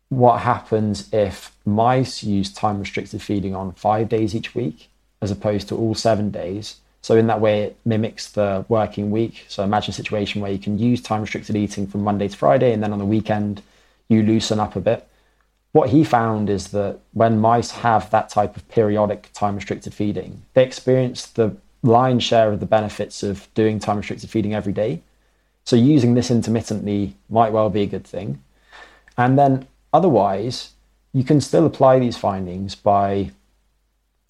[0.08, 4.88] what happens if mice use time restricted feeding on five days each week
[5.22, 9.46] as opposed to all seven days so in that way, it mimics the working week.
[9.48, 12.74] So imagine a situation where you can use time restricted eating from Monday to Friday,
[12.74, 13.62] and then on the weekend,
[14.10, 15.08] you loosen up a bit.
[15.72, 20.42] What he found is that when mice have that type of periodic time restricted feeding,
[20.54, 25.02] they experience the lion's share of the benefits of doing time restricted feeding every day.
[25.66, 28.42] So using this intermittently might well be a good thing.
[29.18, 30.72] And then otherwise,
[31.14, 33.32] you can still apply these findings by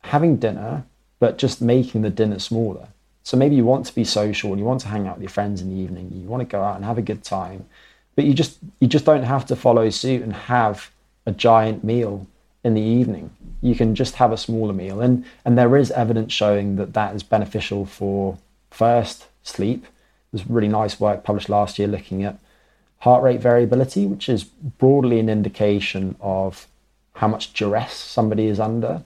[0.04, 0.84] having dinner
[1.20, 2.88] but just making the dinner smaller.
[3.24, 5.30] So maybe you want to be social and you want to hang out with your
[5.30, 6.12] friends in the evening.
[6.14, 7.66] You want to go out and have a good time,
[8.16, 10.92] but you just you just don't have to follow suit and have
[11.26, 12.26] a giant meal
[12.64, 13.32] in the evening.
[13.62, 15.02] you can just have a smaller meal.
[15.02, 18.38] And, and there is evidence showing that that is beneficial for
[18.72, 19.86] first sleep.
[20.32, 22.38] There's really nice work published last year looking at
[23.00, 26.68] heart rate variability, which is broadly an indication of
[27.16, 29.04] how much duress somebody is under.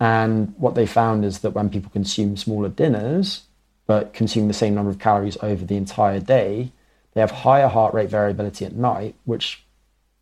[0.00, 3.42] And what they found is that when people consume smaller dinners,
[3.86, 6.72] but consume the same number of calories over the entire day,
[7.12, 9.62] they have higher heart rate variability at night, which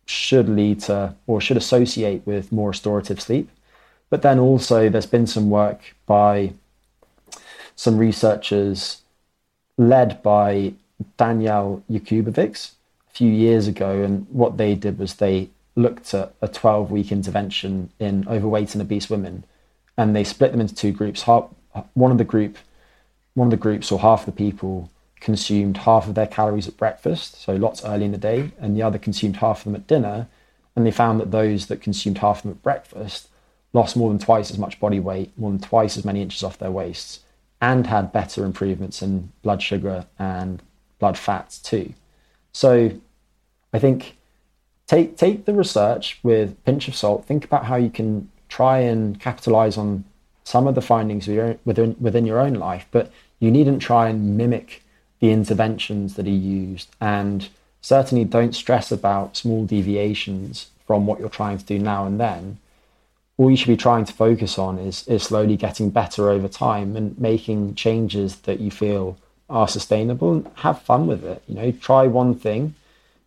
[0.05, 3.49] should lead to or should associate with more restorative sleep.
[4.09, 6.53] But then also, there's been some work by
[7.75, 9.01] some researchers
[9.77, 10.73] led by
[11.15, 12.71] Daniel Jakubowicz
[13.07, 14.01] a few years ago.
[14.03, 18.81] And what they did was they looked at a 12 week intervention in overweight and
[18.81, 19.45] obese women
[19.99, 21.23] and they split them into two groups.
[21.23, 22.57] One of the group,
[23.33, 24.89] one of the groups, or half the people,
[25.19, 28.81] consumed half of their calories at breakfast, so lots early in the day, and the
[28.81, 30.27] other consumed half of them at dinner.
[30.73, 33.27] And they found that those that consumed half of them at breakfast
[33.73, 36.57] lost more than twice as much body weight, more than twice as many inches off
[36.57, 37.19] their waists,
[37.59, 40.61] and had better improvements in blood sugar and
[40.97, 41.93] blood fats too.
[42.53, 42.93] So
[43.73, 44.15] I think
[44.87, 47.25] take take the research with a pinch of salt.
[47.25, 50.03] Think about how you can try and capitalize on
[50.43, 54.83] some of the findings within within your own life, but you needn't try and mimic
[55.19, 57.49] the interventions that he used, and
[57.81, 62.57] certainly don't stress about small deviations from what you're trying to do now and then.
[63.37, 66.97] All you should be trying to focus on is is slowly getting better over time
[66.97, 69.17] and making changes that you feel
[69.49, 71.41] are sustainable and have fun with it.
[71.47, 72.75] You know, try one thing,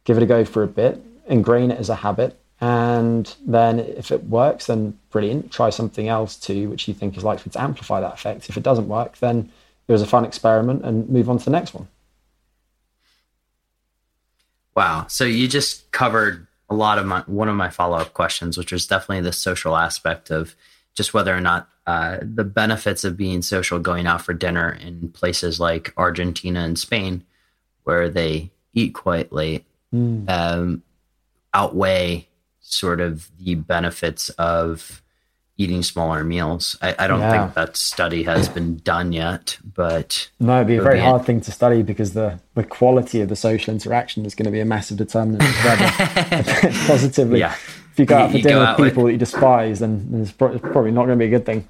[0.04, 4.12] give it a go for a bit, ingrain it as a habit, and then if
[4.12, 5.50] it works, then brilliant.
[5.50, 8.48] Try something else too, which you think is likely to amplify that effect.
[8.48, 9.50] If it doesn't work, then
[9.88, 11.88] it was a fun experiment and move on to the next one.
[14.76, 15.06] Wow.
[15.08, 18.70] So you just covered a lot of my one of my follow up questions, which
[18.70, 20.54] was definitely the social aspect of
[20.94, 25.08] just whether or not uh, the benefits of being social, going out for dinner in
[25.08, 27.24] places like Argentina and Spain,
[27.82, 30.30] where they eat quite late, mm.
[30.30, 30.84] um,
[31.52, 32.28] outweigh
[32.72, 35.02] sort of the benefits of
[35.58, 36.76] eating smaller meals.
[36.82, 37.44] I, I don't yeah.
[37.44, 41.24] think that study has been done yet, but no, it'd be a very be hard
[41.24, 44.60] thing to study because the the quality of the social interaction is going to be
[44.60, 45.86] a massive determinant of whether
[46.86, 47.40] positively.
[47.40, 47.54] Yeah.
[47.92, 49.10] If you go out for you dinner with people with...
[49.10, 51.68] that you despise, then it's probably not going to be a good thing.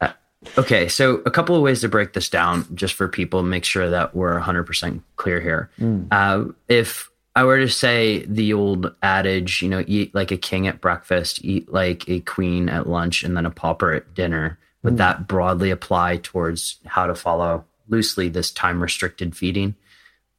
[0.00, 0.12] Uh,
[0.58, 3.88] okay, so a couple of ways to break this down, just for people, make sure
[3.88, 5.70] that we're 100% clear here.
[5.78, 6.08] Mm.
[6.10, 10.66] Uh, if I were to say the old adage, you know, eat like a king
[10.66, 14.94] at breakfast, eat like a queen at lunch, and then a pauper at dinner, would
[14.94, 14.98] mm.
[14.98, 19.74] that broadly apply towards how to follow loosely this time restricted feeding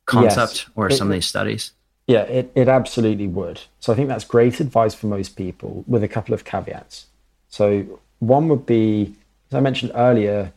[0.05, 0.69] concept yes.
[0.75, 1.71] or it, some of these studies?
[2.07, 3.61] Yeah, it, it absolutely would.
[3.79, 7.07] So I think that's great advice for most people with a couple of caveats.
[7.49, 9.15] So one would be,
[9.49, 10.51] as I mentioned earlier,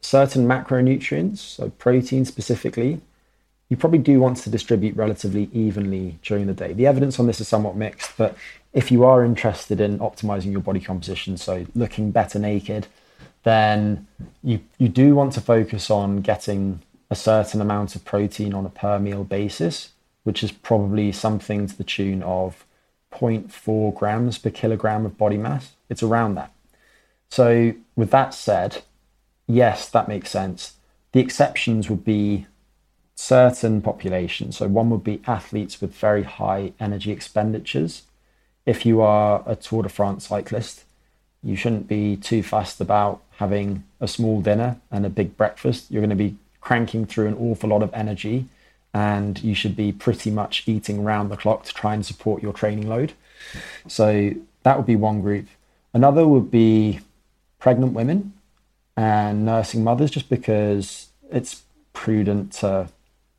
[0.00, 3.00] certain macronutrients, so protein specifically,
[3.72, 6.74] you probably do want to distribute relatively evenly during the day.
[6.74, 8.36] The evidence on this is somewhat mixed, but
[8.74, 12.86] if you are interested in optimizing your body composition, so looking better naked,
[13.44, 14.06] then
[14.44, 18.68] you, you do want to focus on getting a certain amount of protein on a
[18.68, 19.92] per meal basis,
[20.24, 22.66] which is probably something to the tune of
[23.10, 25.72] 0.4 grams per kilogram of body mass.
[25.88, 26.52] It's around that.
[27.30, 28.82] So, with that said,
[29.46, 30.74] yes, that makes sense.
[31.12, 32.46] The exceptions would be
[33.14, 34.56] certain populations.
[34.56, 38.02] So, one would be athletes with very high energy expenditures.
[38.66, 40.84] If you are a Tour de France cyclist,
[41.42, 45.90] you shouldn't be too fussed about having a small dinner and a big breakfast.
[45.90, 48.46] You're going to be cranking through an awful lot of energy,
[48.94, 52.52] and you should be pretty much eating round the clock to try and support your
[52.52, 53.12] training load.
[53.88, 54.32] So,
[54.62, 55.46] that would be one group.
[55.92, 57.00] Another would be
[57.58, 58.32] pregnant women
[58.96, 62.88] and nursing mothers, just because it's prudent to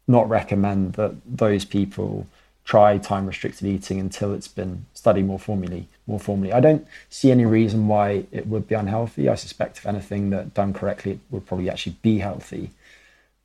[0.08, 2.28] not recommend that those people
[2.66, 6.52] try time restricted eating until it's been studied more formally more formally.
[6.52, 9.30] I don't see any reason why it would be unhealthy.
[9.30, 12.72] I suspect if anything that done correctly it would probably actually be healthy.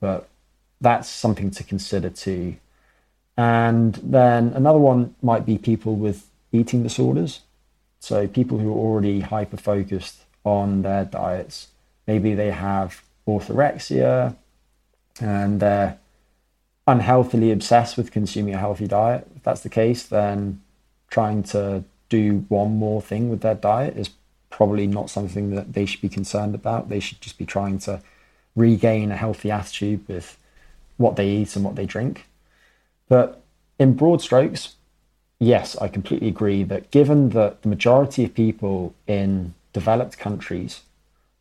[0.00, 0.28] But
[0.80, 2.56] that's something to consider too.
[3.36, 7.40] And then another one might be people with eating disorders.
[8.00, 11.68] So people who are already hyper focused on their diets.
[12.06, 14.34] Maybe they have orthorexia
[15.20, 15.98] and they're
[16.88, 19.28] unhealthily obsessed with consuming a healthy diet.
[19.36, 20.62] If that's the case, then
[21.10, 24.10] trying to do one more thing with their diet is
[24.48, 26.88] probably not something that they should be concerned about.
[26.88, 28.00] They should just be trying to
[28.56, 30.38] regain a healthy attitude with
[30.96, 32.26] what they eat and what they drink.
[33.06, 33.42] But
[33.78, 34.76] in broad strokes,
[35.38, 40.80] yes, I completely agree that given that the majority of people in developed countries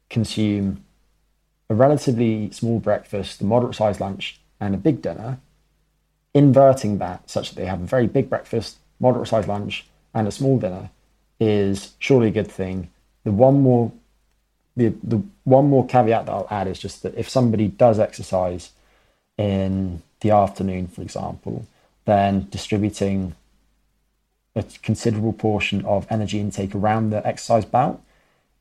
[0.10, 0.84] consume
[1.70, 5.40] a relatively small breakfast, a moderate sized lunch, and a big dinner,
[6.34, 10.32] inverting that such that they have a very big breakfast, moderate sized lunch, and a
[10.32, 10.90] small dinner
[11.40, 12.90] is surely a good thing.
[13.24, 13.92] The one more
[14.76, 18.72] the, the one more caveat that I'll add is just that if somebody does exercise
[19.38, 21.66] in the afternoon, for example,
[22.06, 23.36] then distributing
[24.56, 28.02] a considerable portion of energy intake around the exercise bout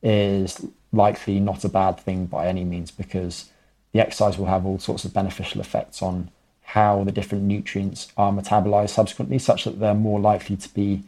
[0.02, 3.50] is likely not a bad thing by any means because
[3.92, 6.30] the exercise will have all sorts of beneficial effects on
[6.62, 11.04] how the different nutrients are metabolized subsequently, such that they're more likely to be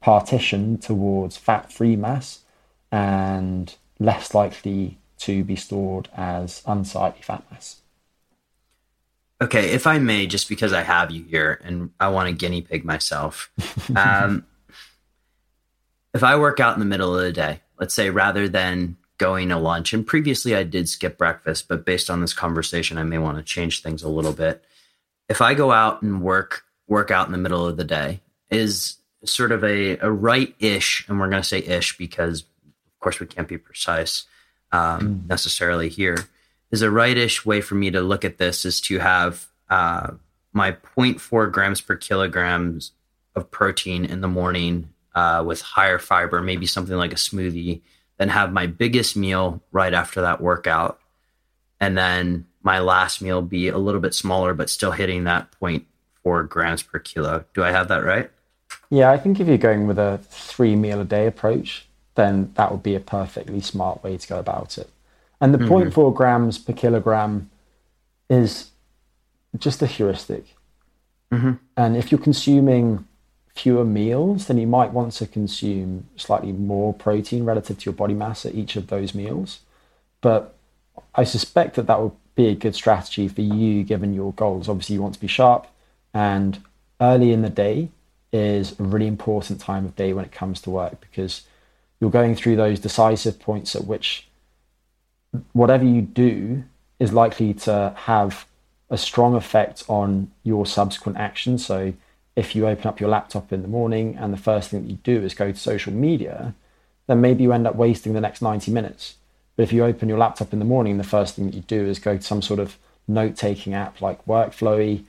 [0.00, 2.40] partitioned towards fat free mass
[2.90, 7.76] and less likely to be stored as unsightly fat mass.
[9.40, 12.62] Okay, if I may, just because I have you here and I want to guinea
[12.62, 13.50] pig myself.
[13.96, 14.46] Um,
[16.14, 19.50] if I work out in the middle of the day, let's say rather than going
[19.50, 23.18] to lunch, and previously I did skip breakfast, but based on this conversation, I may
[23.18, 24.64] want to change things a little bit.
[25.28, 28.20] If I go out and work work out in the middle of the day,
[28.50, 32.98] is sort of a, a right ish, and we're going to say ish because, of
[32.98, 34.24] course, we can't be precise
[34.72, 35.28] um, mm.
[35.28, 36.16] necessarily here
[36.72, 40.10] is a right ish way for me to look at this is to have uh,
[40.52, 42.92] my 0.4 grams per kilograms
[43.36, 47.82] of protein in the morning uh, with higher fiber, maybe something like a smoothie,
[48.18, 51.00] then have my biggest meal right after that workout.
[51.80, 56.48] And then my last meal be a little bit smaller, but still hitting that 0.4
[56.48, 57.44] grams per kilo.
[57.54, 58.30] Do I have that right?
[58.90, 62.70] Yeah, I think if you're going with a three meal a day approach, then that
[62.70, 64.90] would be a perfectly smart way to go about it.
[65.40, 65.88] And the mm-hmm.
[65.88, 67.50] 0.4 grams per kilogram
[68.28, 68.70] is
[69.58, 70.54] just a heuristic.
[71.32, 71.52] Mm-hmm.
[71.76, 73.06] And if you're consuming
[73.54, 78.14] fewer meals, then you might want to consume slightly more protein relative to your body
[78.14, 79.60] mass at each of those meals.
[80.20, 80.54] But
[81.14, 84.68] I suspect that that would be a good strategy for you given your goals.
[84.68, 85.66] Obviously, you want to be sharp,
[86.14, 86.62] and
[87.00, 87.90] early in the day
[88.32, 91.42] is a really important time of day when it comes to work because
[92.00, 94.26] you're going through those decisive points at which
[95.52, 96.64] whatever you do
[96.98, 98.46] is likely to have
[98.90, 101.64] a strong effect on your subsequent actions.
[101.64, 101.92] So
[102.34, 104.98] if you open up your laptop in the morning and the first thing that you
[105.02, 106.54] do is go to social media,
[107.06, 109.16] then maybe you end up wasting the next 90 minutes.
[109.56, 111.86] But if you open your laptop in the morning, the first thing that you do
[111.86, 112.76] is go to some sort of
[113.06, 115.04] note taking app like Workflowy,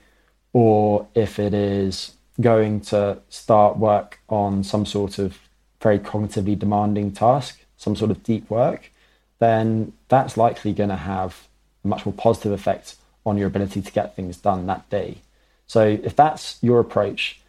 [0.52, 5.38] or if it is going to start work on some sort of
[5.80, 8.90] very cognitively demanding task, some sort of deep work,
[9.38, 11.46] then that's likely going to have
[11.84, 12.96] a much more positive effect
[13.26, 15.18] on your ability to get things done that day.
[15.66, 17.40] So if that's your approach,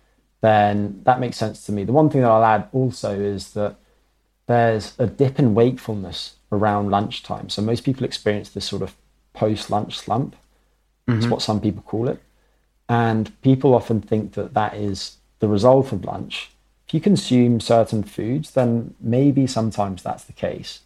[0.41, 1.83] then that makes sense to me.
[1.83, 3.75] The one thing that I'll add also is that
[4.47, 7.49] there's a dip in wakefulness around lunchtime.
[7.49, 8.95] So most people experience this sort of
[9.33, 10.35] post lunch slump.
[11.07, 11.29] It's mm-hmm.
[11.29, 12.21] what some people call it.
[12.87, 16.51] And people often think that that is the result of lunch.
[16.87, 20.81] If you consume certain foods, then maybe sometimes that's the case.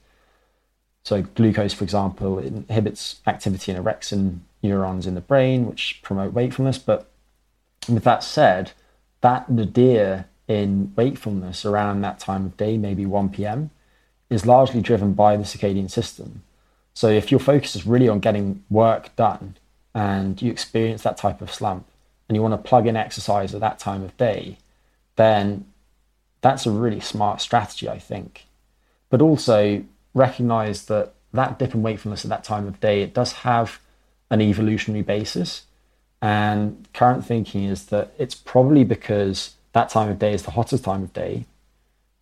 [1.04, 6.78] So glucose, for example, inhibits activity in orexin neurons in the brain, which promote wakefulness.
[6.78, 7.10] But
[7.88, 8.72] with that said,
[9.22, 13.70] that nadir in wakefulness around that time of day, maybe 1 p.m.,
[14.30, 16.44] is largely driven by the circadian system.
[16.94, 19.56] So if your focus is really on getting work done
[19.94, 21.86] and you experience that type of slump
[22.28, 24.58] and you want to plug in exercise at that time of day,
[25.16, 25.66] then
[26.42, 28.46] that's a really smart strategy, I think.
[29.10, 33.32] But also, recognize that that dip in wakefulness at that time of day it does
[33.32, 33.80] have
[34.30, 35.64] an evolutionary basis
[36.22, 40.84] and current thinking is that it's probably because that time of day is the hottest
[40.84, 41.46] time of day.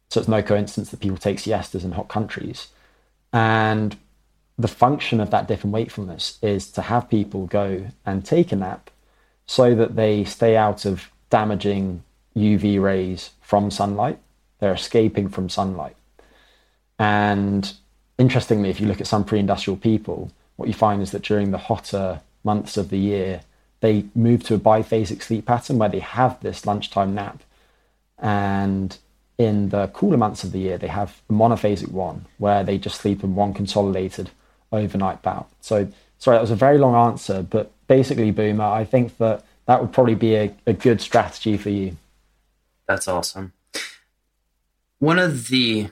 [0.10, 2.68] So it's no coincidence that people take siestas in hot countries.
[3.34, 3.98] And
[4.58, 8.56] the function of that dip in wakefulness is to have people go and take a
[8.56, 8.90] nap
[9.46, 12.04] so that they stay out of damaging
[12.36, 14.20] uv rays from sunlight.
[14.60, 15.96] They're escaping from sunlight.
[17.00, 17.72] And
[18.18, 21.52] interestingly, if you look at some pre industrial people, what you find is that during
[21.52, 23.42] the hotter months of the year,
[23.80, 27.44] they move to a biphasic sleep pattern where they have this lunchtime nap.
[28.18, 28.98] And
[29.38, 33.00] in the cooler months of the year, they have a monophasic one where they just
[33.00, 34.32] sleep in one consolidated
[34.72, 35.48] overnight bout.
[35.62, 39.82] So, sorry, that was a very long answer, but basically, Boomer, I think that that
[39.82, 41.98] would probably be a, a good strategy for you.
[42.88, 43.54] That's awesome.
[45.00, 45.90] One of the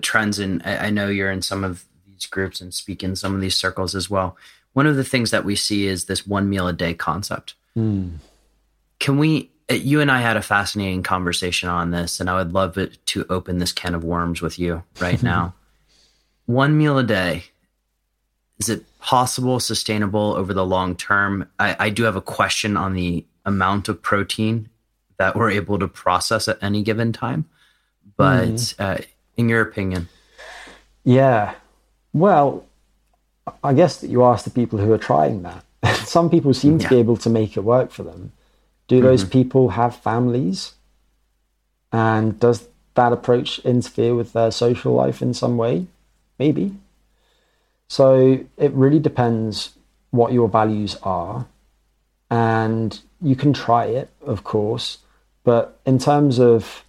[0.00, 3.40] trends and I, know you're in some of these groups and speak in some of
[3.40, 4.36] these circles as well
[4.74, 8.12] one of the things that we see is this one meal a day concept mm.
[9.00, 12.52] can we uh, you and I had a fascinating conversation on this, and I would
[12.52, 15.54] love it to open this can of worms with you right now.
[16.46, 17.44] One meal a day,
[18.58, 21.48] is it possible, sustainable over the long term?
[21.58, 24.68] I, I do have a question on the amount of protein
[25.16, 27.46] that we're able to process at any given time.
[28.16, 28.74] But mm.
[28.78, 29.02] uh,
[29.36, 30.08] in your opinion?
[31.04, 31.54] Yeah.
[32.12, 32.66] Well,
[33.62, 35.64] I guess that you ask the people who are trying that.
[36.06, 36.88] Some people seem yeah.
[36.88, 38.32] to be able to make it work for them.
[38.88, 39.32] Do those mm-hmm.
[39.32, 40.74] people have families?
[41.92, 45.86] And does that approach interfere with their social life in some way?
[46.38, 46.76] Maybe.
[47.88, 49.74] So it really depends
[50.10, 51.46] what your values are.
[52.30, 54.98] And you can try it, of course.
[55.44, 56.84] But in terms of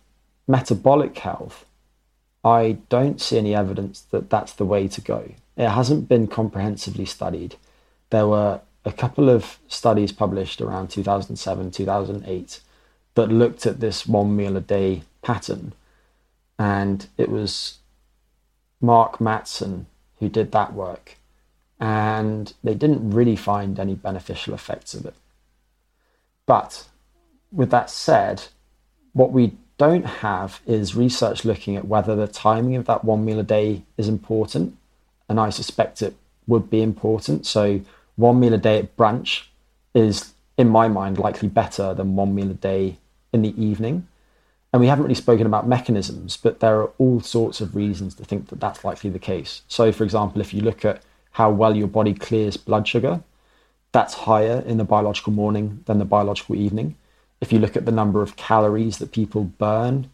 [0.47, 1.65] metabolic health,
[2.43, 5.31] I don't see any evidence that that's the way to go.
[5.57, 7.55] It hasn't been comprehensively studied.
[8.09, 12.59] There were a couple of studies published around 2007, 2008
[13.15, 15.73] that looked at this one meal a day pattern.
[16.59, 17.79] And it was
[18.81, 19.85] Mark Mattson
[20.19, 21.17] who did that work.
[21.79, 25.15] And they didn't really find any beneficial effects of it.
[26.45, 26.87] But
[27.51, 28.43] with that said,
[29.13, 33.39] what we don't have is research looking at whether the timing of that one meal
[33.39, 34.77] a day is important.
[35.27, 36.15] And I suspect it
[36.47, 37.45] would be important.
[37.45, 37.81] So
[38.15, 39.47] one meal a day at brunch
[39.93, 42.97] is, in my mind, likely better than one meal a day
[43.33, 44.07] in the evening.
[44.71, 48.25] And we haven't really spoken about mechanisms, but there are all sorts of reasons to
[48.25, 49.61] think that that's likely the case.
[49.67, 51.01] So, for example, if you look at
[51.31, 53.21] how well your body clears blood sugar,
[53.91, 56.95] that's higher in the biological morning than the biological evening.
[57.39, 60.09] If you look at the number of calories that people burn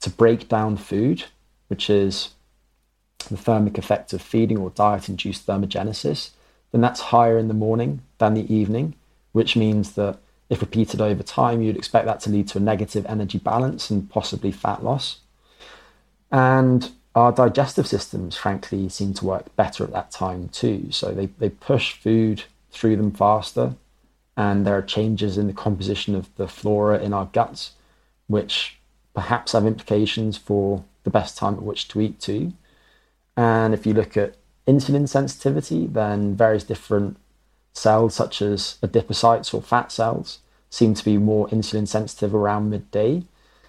[0.00, 1.24] to break down food,
[1.68, 2.30] which is
[3.28, 6.30] the thermic effect of feeding or diet induced thermogenesis,
[6.72, 8.94] then that's higher in the morning than the evening,
[9.32, 10.18] which means that
[10.50, 14.10] if repeated over time, you'd expect that to lead to a negative energy balance and
[14.10, 15.20] possibly fat loss.
[16.30, 20.88] And our digestive systems, frankly, seem to work better at that time too.
[20.90, 23.74] So they, they push food through them faster,
[24.36, 27.72] and there are changes in the composition of the flora in our guts,
[28.26, 28.78] which
[29.14, 32.52] perhaps have implications for the best time at which to eat too.
[33.36, 37.16] And if you look at insulin sensitivity, then various different
[37.72, 40.38] cells, such as adipocytes or fat cells,
[40.70, 43.24] seem to be more insulin sensitive around midday.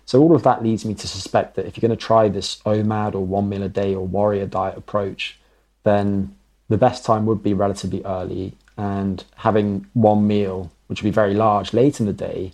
[0.05, 2.57] So, all of that leads me to suspect that if you're going to try this
[2.65, 5.39] OMAD or one meal a day or warrior diet approach,
[5.83, 6.35] then
[6.69, 8.53] the best time would be relatively early.
[8.77, 12.51] And having one meal, which would be very large, late in the day,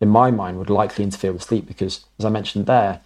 [0.00, 3.00] in my mind, would likely interfere with sleep because, as I mentioned there,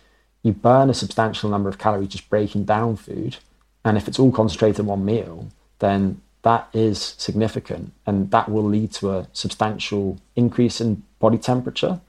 [0.44, 3.38] you burn a substantial number of calories just breaking down food
[3.84, 8.62] and if it's all concentrated in one meal, then that is significant and that will
[8.62, 12.00] lead to a substantial increase in body temperature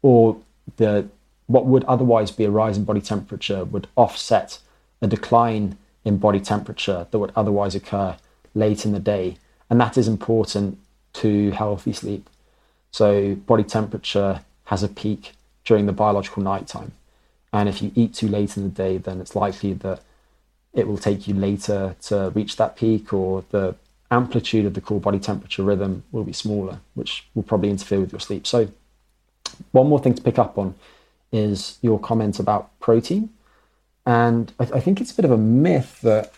[0.00, 0.38] or
[0.78, 1.06] the
[1.46, 4.58] what would otherwise be a rise in body temperature would offset
[5.02, 8.16] a decline in body temperature that would otherwise occur
[8.54, 9.36] late in the day
[9.68, 10.78] and that is important
[11.12, 12.30] to healthy sleep.
[12.90, 15.32] So body temperature has a peak
[15.64, 16.92] during the biological nighttime
[17.52, 20.00] and if you eat too late in the day then it's likely that
[20.72, 23.74] it will take you later to reach that peak, or the
[24.10, 28.12] amplitude of the core body temperature rhythm will be smaller, which will probably interfere with
[28.12, 28.46] your sleep.
[28.46, 28.68] So,
[29.72, 30.74] one more thing to pick up on
[31.30, 33.30] is your comment about protein.
[34.06, 36.32] And I, I think it's a bit of a myth that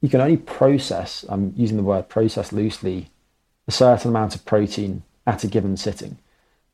[0.00, 3.10] you can only process, I'm using the word process loosely,
[3.66, 6.18] a certain amount of protein at a given sitting.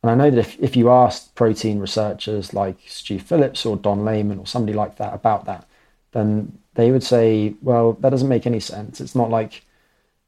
[0.03, 4.05] And I know that if, if you asked protein researchers like Stu Phillips or Don
[4.05, 5.67] Layman or somebody like that about that,
[6.13, 9.01] then they would say, well, that doesn't make any sense.
[9.01, 9.63] It's not like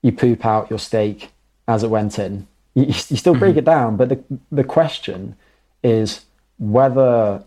[0.03, 1.31] you poop out your steak
[1.67, 2.47] as it went in.
[2.75, 5.37] You, you still break it down, but the, the question
[5.83, 6.25] is
[6.59, 7.45] whether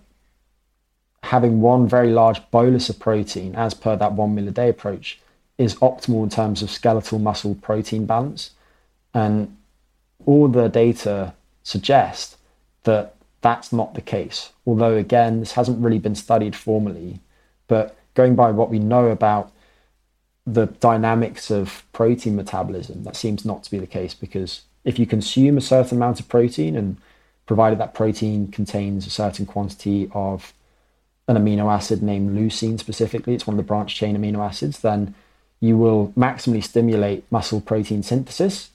[1.24, 5.20] having one very large bolus of protein, as per that one meal a day approach,
[5.58, 8.52] is optimal in terms of skeletal muscle protein balance.
[9.16, 9.58] And
[10.28, 11.34] all the data
[11.66, 12.38] suggest
[12.84, 14.52] that that's not the case.
[14.66, 17.20] Although, again, this hasn't really been studied formally,
[17.68, 19.52] but going by what we know about
[20.46, 25.08] the dynamics of protein metabolism, that seems not to be the case because if you
[25.08, 26.98] consume a certain amount of protein and
[27.48, 30.54] provided that protein contains a certain quantity of
[31.28, 35.16] an amino acid named leucine specifically, it's one of the branch chain amino acids, then
[35.60, 38.70] you will maximally stimulate muscle protein synthesis.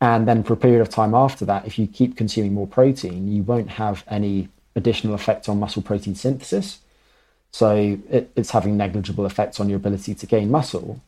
[0.00, 3.32] And then for a period of time after that, if you keep consuming more protein,
[3.32, 6.80] you won't have any additional effect on muscle protein synthesis.
[7.52, 11.00] So it, it's having negligible effects on your ability to gain muscle.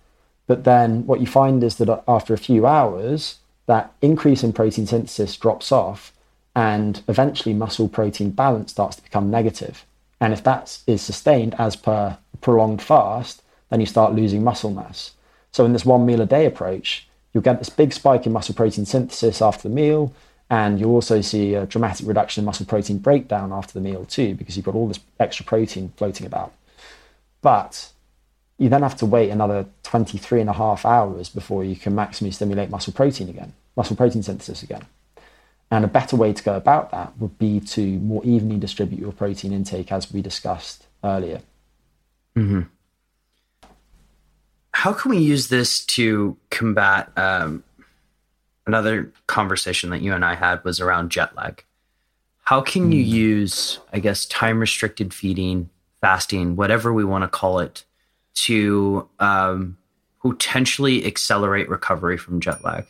[0.47, 4.87] But then what you find is that after a few hours, that increase in protein
[4.87, 6.13] synthesis drops off
[6.55, 9.85] and eventually muscle protein balance starts to become negative.
[10.21, 15.13] And if that is sustained as per prolonged fast, then you start losing muscle mass.
[15.53, 18.55] So in this one meal a day approach, you'll get this big spike in muscle
[18.55, 20.11] protein synthesis after the meal,
[20.49, 24.35] and you'll also see a dramatic reduction in muscle protein breakdown after the meal too,
[24.35, 26.55] because you've got all this extra protein floating about.
[27.43, 27.91] But
[28.57, 32.33] you then have to wait another 23 and a half hours before you can maximally
[32.33, 34.87] stimulate muscle protein again, muscle protein synthesis again.
[35.71, 39.13] And a better way to go about that would be to more evenly distribute your
[39.13, 41.43] protein intake, as we discussed earlier.
[42.35, 42.63] Mm-hmm.
[44.77, 47.11] How can we use this to combat?
[47.17, 47.65] Um,
[48.67, 51.65] another conversation that you and I had was around jet lag.
[52.43, 53.11] How can you hmm.
[53.11, 55.71] use, I guess, time restricted feeding,
[56.03, 57.85] fasting, whatever we want to call it,
[58.35, 59.79] to um,
[60.21, 62.85] potentially accelerate recovery from jet lag?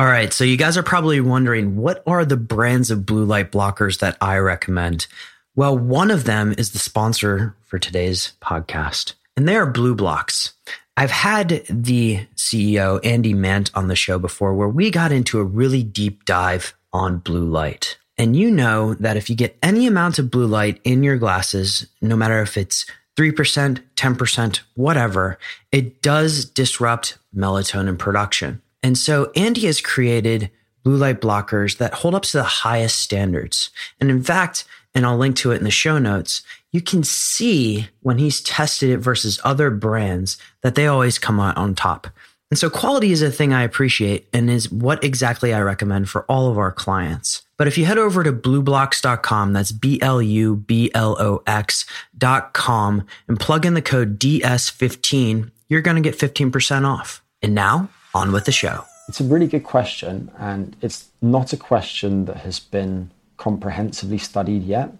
[0.00, 0.32] All right.
[0.32, 4.16] So you guys are probably wondering what are the brands of blue light blockers that
[4.20, 5.06] I recommend?
[5.54, 10.52] Well, one of them is the sponsor for today's podcast, and they are BLUblox.
[10.96, 15.44] I've had the CEO, Andy Mant, on the show before where we got into a
[15.44, 17.98] really deep dive on blue light.
[18.16, 21.88] And you know that if you get any amount of blue light in your glasses,
[22.00, 25.38] no matter if it's 3%, 10%, whatever,
[25.72, 28.62] it does disrupt melatonin production.
[28.82, 30.50] And so Andy has created
[30.84, 33.70] blue light blockers that hold up to the highest standards.
[34.00, 34.64] And in fact,
[34.94, 38.90] and I'll link to it in the show notes, you can see when he's tested
[38.90, 42.08] it versus other brands that they always come out on top.
[42.50, 46.24] And so quality is a thing I appreciate and is what exactly I recommend for
[46.26, 47.42] all of our clients.
[47.56, 53.06] But if you head over to blublox.com, that's B L U B L O X.com,
[53.28, 57.22] and plug in the code DS15, you're going to get 15% off.
[57.42, 58.84] And now on with the show.
[59.08, 64.62] It's a really good question, and it's not a question that has been comprehensively studied
[64.62, 64.92] yet.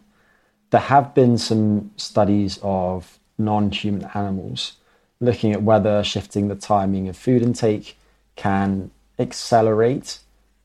[0.71, 4.75] There have been some studies of non human animals
[5.21, 7.97] looking at whether shifting the timing of food intake
[8.37, 10.19] can accelerate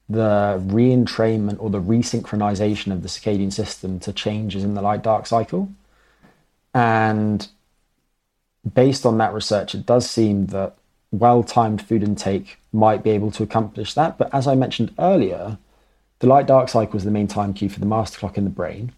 [0.10, 5.28] the reentrainment or the resynchronization of the circadian system to changes in the light dark
[5.28, 5.70] cycle.
[6.74, 7.48] And
[8.74, 10.76] based on that research, it does seem that
[11.12, 14.18] well timed food intake might be able to accomplish that.
[14.18, 15.58] But as I mentioned earlier,
[16.20, 18.50] the light dark cycle is the main time cue for the master clock in the
[18.50, 18.92] brain.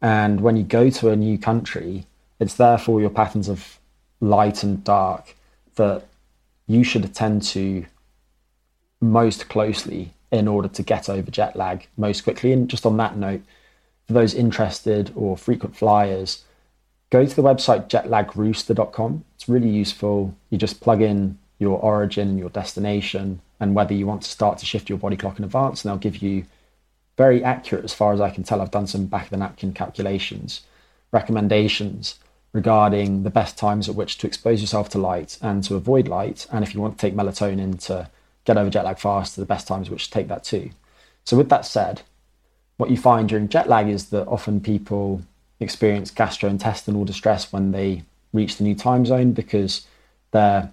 [0.00, 2.06] And when you go to a new country,
[2.38, 3.78] it's therefore your patterns of
[4.20, 5.34] light and dark
[5.76, 6.06] that
[6.66, 7.86] you should attend to
[9.00, 12.52] most closely in order to get over jet lag most quickly.
[12.52, 13.42] And just on that note,
[14.06, 16.44] for those interested or frequent flyers,
[17.10, 19.24] go to the website jetlagrooster.com.
[19.34, 20.34] It's really useful.
[20.50, 24.58] You just plug in your origin and your destination and whether you want to start
[24.58, 26.44] to shift your body clock in advance, and they'll give you
[27.16, 28.62] very accurate, as far as I can tell.
[28.62, 30.62] I've done some back of the napkin calculations,
[31.10, 32.18] recommendations
[32.52, 36.46] regarding the best times at which to expose yourself to light and to avoid light.
[36.52, 38.08] And if you want to take melatonin to
[38.44, 40.70] get over jet lag faster, the best times at which to take that too.
[41.24, 42.02] So, with that said,
[42.76, 45.22] what you find during jet lag is that often people
[45.60, 48.02] experience gastrointestinal distress when they
[48.32, 49.86] reach the new time zone because
[50.30, 50.70] their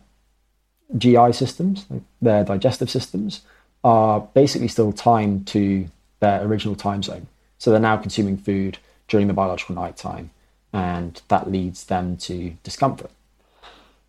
[0.98, 1.86] GI systems,
[2.22, 3.42] their digestive systems,
[3.84, 5.88] are basically still timed to
[6.20, 7.28] their original time zone.
[7.58, 8.78] So they're now consuming food
[9.08, 10.32] during the biological night time,
[10.74, 13.12] and that leads them to discomfort.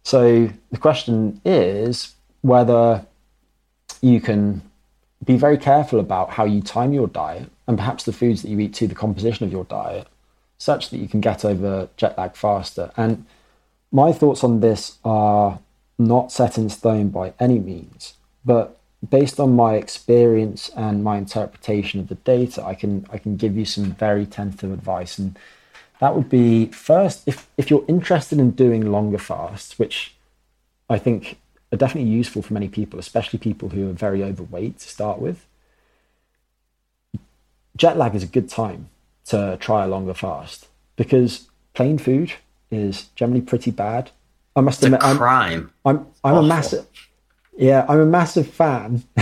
[0.02, 3.04] So the question is whether
[4.00, 4.62] you can
[5.24, 8.60] be very careful about how you time your diet and perhaps the foods that you
[8.60, 10.06] eat to the composition of your diet
[10.58, 12.90] such that you can get over jet lag faster.
[12.96, 13.26] And
[13.92, 15.60] my thoughts on this are
[15.98, 18.78] not set in stone by any means, but
[19.08, 23.56] based on my experience and my interpretation of the data, I can I can give
[23.56, 25.18] you some very tentative advice.
[25.18, 25.38] And
[26.00, 30.14] that would be first, if if you're interested in doing longer fasts, which
[30.88, 31.38] I think
[31.72, 35.46] are definitely useful for many people, especially people who are very overweight to start with.
[37.76, 38.88] Jet lag is a good time
[39.26, 42.32] to try a longer fast because plane food
[42.70, 44.10] is generally pretty bad.
[44.54, 45.72] I must it's admit, a crime.
[45.84, 46.86] I'm I'm, I'm a massive
[47.56, 49.02] yeah, I'm a massive fan.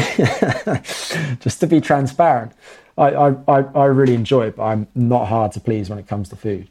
[1.40, 2.52] Just to be transparent,
[2.98, 6.28] I, I, I really enjoy it, but I'm not hard to please when it comes
[6.30, 6.68] to food.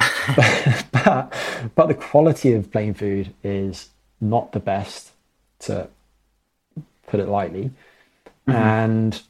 [0.92, 1.32] but,
[1.74, 5.12] but the quality of plane food is not the best,
[5.60, 5.88] to
[7.06, 7.70] put it lightly.
[8.48, 8.52] Mm-hmm.
[8.52, 9.22] And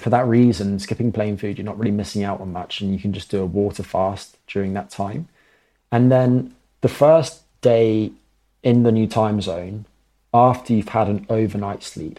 [0.00, 2.98] for that reason, skipping plane food, you're not really missing out on much, and you
[2.98, 5.28] can just do a water fast during that time.
[5.90, 8.12] And then the first day
[8.62, 9.86] in the new time zone,
[10.32, 12.18] after you've had an overnight sleep,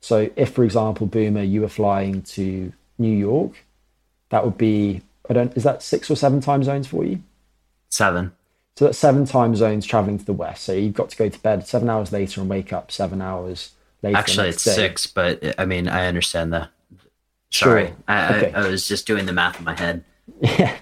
[0.00, 3.64] So if, for example, Boomer, you were flying to New York,
[4.28, 7.24] that would be I don't is that six or seven time zones for you?
[7.88, 8.32] Seven.
[8.76, 10.62] So that's seven time zones traveling to the west.
[10.62, 13.72] So you've got to go to bed seven hours later and wake up seven hours
[14.02, 14.16] later.
[14.16, 14.72] Actually, it's day.
[14.72, 16.68] six, but I mean I understand that.
[17.50, 17.96] Sorry, sure.
[18.08, 18.52] I, okay.
[18.52, 20.04] I, I was just doing the math in my head.
[20.40, 20.76] Yeah.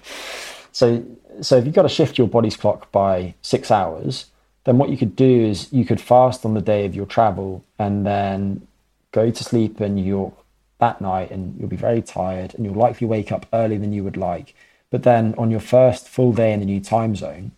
[0.71, 1.05] So
[1.41, 4.25] so if you've got to shift your body's clock by six hours,
[4.63, 7.63] then what you could do is you could fast on the day of your travel
[7.77, 8.67] and then
[9.11, 10.33] go to sleep in New York
[10.79, 14.03] that night and you'll be very tired and you'll likely wake up earlier than you
[14.03, 14.53] would like.
[14.89, 17.51] But then on your first full day in the new time zone,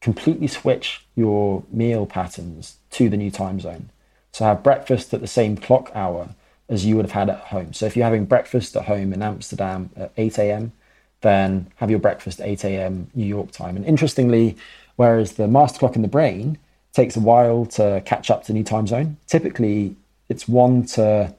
[0.00, 3.90] completely switch your meal patterns to the new time zone.
[4.32, 6.30] So have breakfast at the same clock hour
[6.70, 7.72] as you would have had at home.
[7.72, 10.72] So if you're having breakfast at home in Amsterdam at 8 a.m.,
[11.20, 13.10] then have your breakfast at 8 a.m.
[13.12, 13.76] New York time.
[13.76, 14.56] And interestingly,
[14.96, 16.58] whereas the master clock in the brain
[16.92, 19.96] takes a while to catch up to new time zone, typically
[20.28, 21.34] it's one to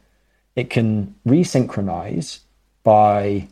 [0.56, 2.40] it can resynchronize
[2.84, 3.48] by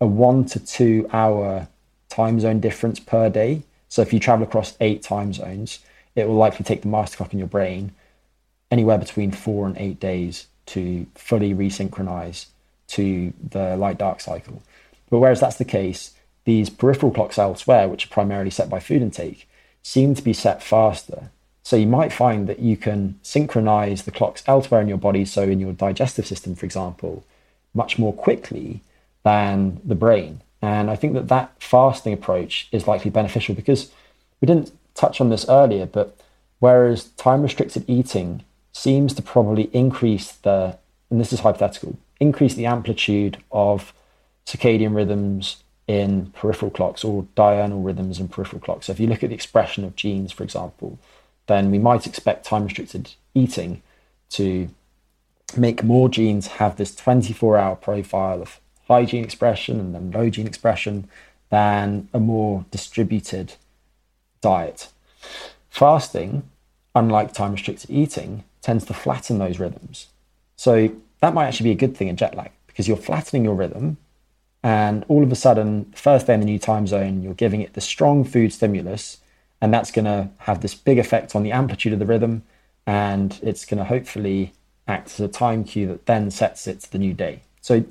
[0.00, 1.66] a one to two hour
[2.08, 3.62] time zone difference per day.
[3.88, 5.80] So if you travel across eight time zones,
[6.14, 7.92] it will likely take the master clock in your brain
[8.70, 12.46] anywhere between four and eight days to fully resynchronize
[12.88, 14.62] to the light dark cycle.
[15.10, 16.12] But whereas that's the case,
[16.44, 19.48] these peripheral clocks elsewhere, which are primarily set by food intake,
[19.82, 21.30] seem to be set faster.
[21.62, 25.42] So you might find that you can synchronize the clocks elsewhere in your body, so
[25.42, 27.24] in your digestive system, for example,
[27.72, 28.82] much more quickly
[29.22, 30.42] than the brain.
[30.60, 33.90] And I think that that fasting approach is likely beneficial because
[34.40, 36.16] we didn't touch on this earlier, but
[36.58, 38.44] whereas time restricted eating
[38.74, 40.76] seems to probably increase the,
[41.08, 43.94] and this is hypothetical, increase the amplitude of
[44.44, 48.86] circadian rhythms in peripheral clocks or diurnal rhythms in peripheral clocks.
[48.86, 50.98] So if you look at the expression of genes, for example,
[51.46, 53.82] then we might expect time restricted eating
[54.30, 54.68] to
[55.56, 60.28] make more genes have this 24 hour profile of high gene expression and then low
[60.30, 61.08] gene expression
[61.50, 63.54] than a more distributed
[64.40, 64.88] diet.
[65.70, 66.42] Fasting,
[66.94, 70.08] unlike time restricted eating, tends to flatten those rhythms.
[70.56, 70.90] So
[71.20, 73.98] that might actually be a good thing in jet lag because you're flattening your rhythm.
[74.62, 77.74] And all of a sudden, first day in the new time zone, you're giving it
[77.74, 79.18] the strong food stimulus
[79.64, 82.42] and that's going to have this big effect on the amplitude of the rhythm
[82.86, 84.52] and it's going to hopefully
[84.86, 87.82] act as a time cue that then sets it to the new day so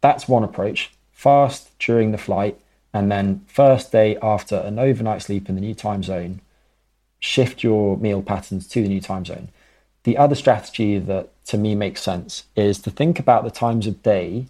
[0.00, 2.58] that's one approach fast during the flight
[2.92, 6.40] and then first day after an overnight sleep in the new time zone
[7.20, 9.48] shift your meal patterns to the new time zone
[10.04, 14.02] the other strategy that to me makes sense is to think about the times of
[14.02, 14.46] day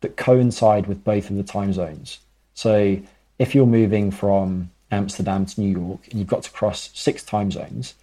[0.00, 2.18] that coincide with both of the time zones
[2.54, 2.98] so
[3.38, 7.50] if you're moving from Amsterdam to New York and you've got to cross six time
[7.50, 7.94] zones,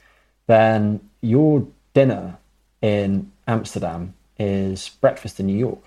[0.48, 2.38] then your dinner
[2.82, 5.84] in Amsterdam is breakfast in New York.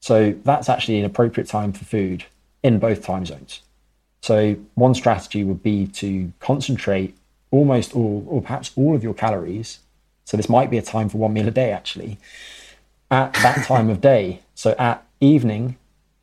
[0.00, 2.24] So that's actually an appropriate time for food
[2.62, 3.60] in both time zones.
[4.22, 7.16] So one strategy would be to concentrate
[7.50, 9.78] almost all, or perhaps all of your calories.
[10.26, 12.18] So this might be a time for one meal a day actually,
[13.10, 14.40] at that time of day.
[14.54, 15.76] So at evening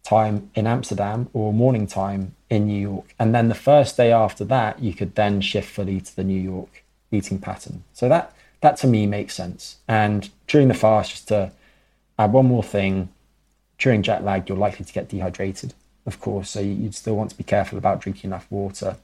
[0.03, 3.15] time in Amsterdam or morning time in New York.
[3.17, 6.39] And then the first day after that, you could then shift fully to the New
[6.39, 7.85] York eating pattern.
[7.93, 9.77] So that that to me makes sense.
[9.87, 11.51] And during the fast, just to
[12.19, 13.09] add one more thing,
[13.77, 15.73] during jet lag, you're likely to get dehydrated,
[16.05, 16.49] of course.
[16.49, 18.97] So you'd still want to be careful about drinking enough water.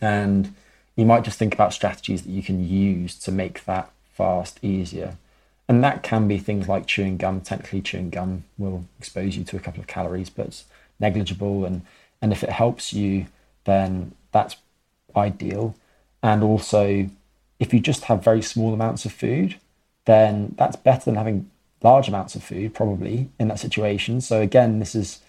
[0.00, 0.54] And
[0.96, 5.16] you might just think about strategies that you can use to make that fast easier.
[5.68, 7.40] And that can be things like chewing gum.
[7.40, 10.64] Technically, chewing gum will expose you to a couple of calories, but it's
[11.00, 11.64] negligible.
[11.64, 11.82] And,
[12.22, 13.26] and if it helps you,
[13.64, 14.56] then that's
[15.16, 15.74] ideal.
[16.22, 17.10] And also,
[17.58, 19.56] if you just have very small amounts of food,
[20.04, 21.50] then that's better than having
[21.82, 24.20] large amounts of food, probably in that situation.
[24.20, 25.20] So, again, this is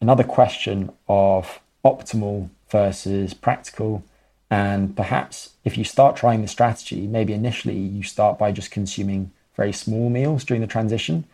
[0.00, 4.02] another question of optimal versus practical.
[4.50, 9.30] And perhaps if you start trying the strategy, maybe initially you start by just consuming
[9.54, 11.24] very small meals during the transition.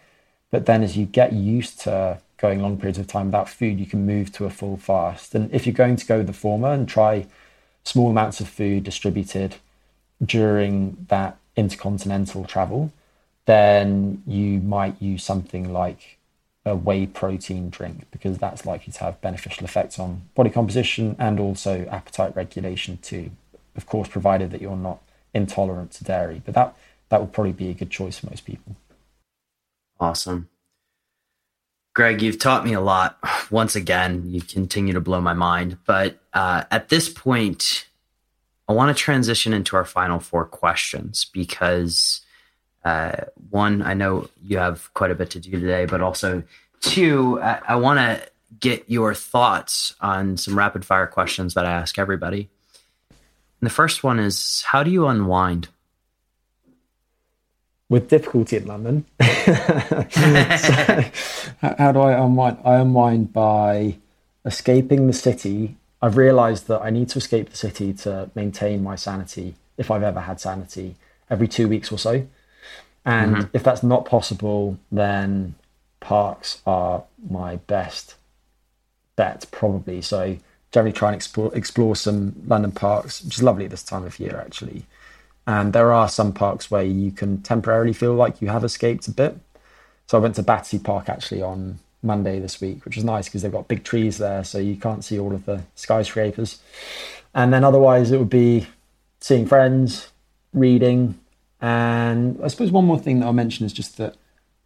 [0.51, 3.87] But then as you get used to going long periods of time without food, you
[3.87, 5.35] can move to a full fast.
[5.35, 7.27] And if you're going to go the former and try
[7.85, 9.57] small amounts of food distributed
[10.25, 12.93] during that intercontinental travel,
[13.47, 16.19] then you might use something like
[16.67, 21.39] a whey protein drink because that's likely to have beneficial effects on body composition and
[21.39, 23.31] also appetite regulation too.
[23.77, 25.03] Of course, provided that you're not
[25.35, 26.41] intolerant to dairy.
[26.45, 26.77] But that
[27.11, 28.77] that would probably be a good choice for most people.
[30.01, 30.49] Awesome.
[31.95, 33.19] Greg, you've taught me a lot.
[33.51, 35.79] Once again, you continue to blow my mind.
[35.85, 37.87] But uh, at this point,
[38.69, 42.23] I want to transition into our final four questions because
[42.85, 46.43] Uh, one, I know you have quite a bit to do today, but also
[46.81, 48.29] two, I, I want to
[48.61, 52.51] get your thoughts on some rapid fire questions that I ask everybody.
[53.61, 55.69] And the first one is How do you unwind?
[57.89, 59.05] With difficulty in London.
[59.21, 59.27] so,
[61.61, 62.59] how do I unwind?
[62.65, 63.97] I unwind by
[64.45, 65.77] escaping the city.
[66.03, 70.03] I've realized that I need to escape the city to maintain my sanity, if I've
[70.03, 70.97] ever had sanity,
[71.31, 72.27] every two weeks or so.
[73.05, 73.57] And mm-hmm.
[73.57, 75.55] if that's not possible, then
[76.01, 78.15] parks are my best
[79.17, 80.01] bet, probably.
[80.01, 80.39] So
[80.73, 84.19] generally try and explore, explore some London parks, which is lovely at this time of
[84.19, 84.85] year, actually.
[85.47, 89.11] And there are some parks where you can temporarily feel like you have escaped a
[89.11, 89.37] bit.
[90.07, 93.43] So I went to Battersea Park actually on Monday this week, which was nice because
[93.43, 96.61] they've got big trees there, so you can't see all of the skyscrapers.
[97.35, 98.67] And then otherwise, it would be
[99.21, 100.09] seeing friends,
[100.53, 101.19] reading,
[101.61, 104.17] and I suppose one more thing that I'll mention is just that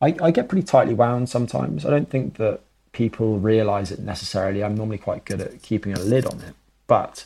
[0.01, 1.85] I, I get pretty tightly wound sometimes.
[1.85, 2.61] I don't think that
[2.93, 4.63] people realize it necessarily.
[4.63, 6.55] I'm normally quite good at keeping a lid on it,
[6.87, 7.25] but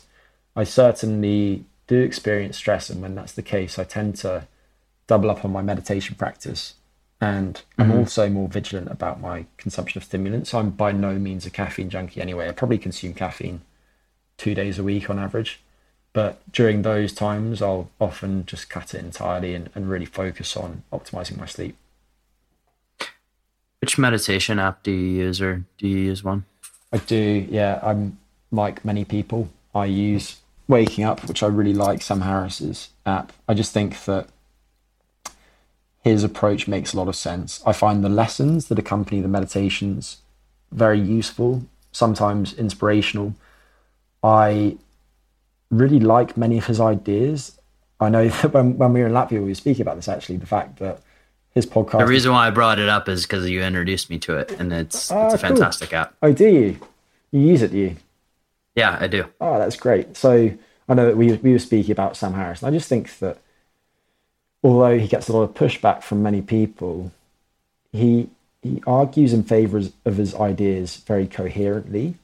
[0.55, 2.89] I certainly do experience stress.
[2.89, 4.47] And when that's the case, I tend to
[5.07, 6.75] double up on my meditation practice.
[7.21, 7.99] And I'm mm-hmm.
[7.99, 10.53] also more vigilant about my consumption of stimulants.
[10.53, 12.49] I'm by no means a caffeine junkie anyway.
[12.49, 13.61] I probably consume caffeine
[14.37, 15.61] two days a week on average.
[16.13, 20.83] But during those times, I'll often just cut it entirely and, and really focus on
[20.93, 21.75] optimizing my sleep.
[23.81, 26.45] Which meditation app do you use, or do you use one?
[26.93, 27.79] I do, yeah.
[27.81, 28.17] I'm
[28.51, 29.49] like many people.
[29.73, 30.37] I use
[30.67, 33.33] Waking Up, which I really like, Sam Harris's app.
[33.47, 34.29] I just think that
[36.03, 37.63] his approach makes a lot of sense.
[37.65, 40.17] I find the lessons that accompany the meditations
[40.71, 43.33] very useful, sometimes inspirational.
[44.23, 44.77] I
[45.77, 47.59] really like many of his ideas.
[47.99, 50.37] I know that when, when we were in Latvia, we were speaking about this actually,
[50.37, 51.01] the fact that
[51.53, 51.99] his podcast.
[51.99, 54.73] The reason why I brought it up is because you introduced me to it, and
[54.73, 55.99] it's it's a ah, fantastic cool.
[55.99, 56.15] app.
[56.21, 56.79] Oh, do you?
[57.31, 57.95] You use it, do you?
[58.75, 59.25] Yeah, I do.
[59.39, 60.17] Oh, that's great.
[60.17, 60.51] So
[60.89, 63.37] I know that we we were speaking about Sam Harris, and I just think that
[64.63, 67.11] although he gets a lot of pushback from many people,
[67.91, 68.29] he
[68.61, 72.15] he argues in favour of his ideas very coherently,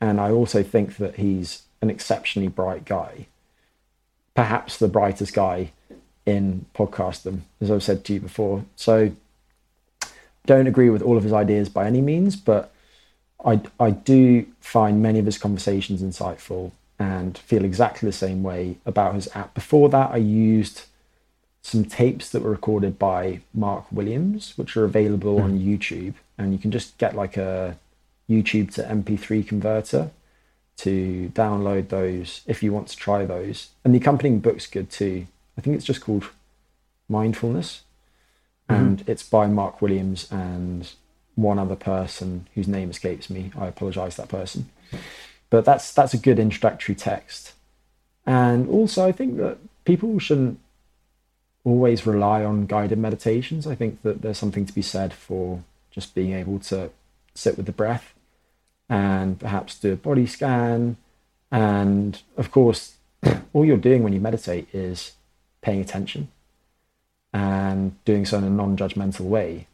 [0.00, 3.26] and I also think that he's an exceptionally bright guy,
[4.34, 5.72] perhaps the brightest guy
[6.26, 8.64] in podcastdom, as I've said to you before.
[8.76, 9.12] So
[10.46, 12.72] don't agree with all of his ideas by any means, but
[13.44, 18.76] I, I do find many of his conversations insightful and feel exactly the same way
[18.84, 19.54] about his app.
[19.54, 20.82] Before that, I used
[21.62, 25.44] some tapes that were recorded by Mark Williams, which are available mm.
[25.44, 26.14] on YouTube.
[26.36, 27.76] And you can just get like a
[28.28, 30.10] YouTube to MP3 converter
[30.78, 33.70] to download those if you want to try those.
[33.84, 35.26] And the accompanying book's good too.
[35.56, 36.24] I think it's just called
[37.08, 37.82] Mindfulness,
[38.68, 38.74] mm-hmm.
[38.74, 40.90] and it's by Mark Williams and
[41.34, 43.50] one other person whose name escapes me.
[43.58, 44.68] I apologize that person,
[45.50, 47.52] but that's that's a good introductory text.
[48.26, 50.60] And also, I think that people shouldn't
[51.64, 53.66] always rely on guided meditations.
[53.66, 56.90] I think that there's something to be said for just being able to
[57.34, 58.12] sit with the breath
[58.88, 60.96] and perhaps do a body scan.
[61.50, 62.94] And of course,
[63.52, 65.12] all you're doing when you meditate is
[65.60, 66.28] paying attention
[67.32, 69.66] and doing so in a non judgmental way.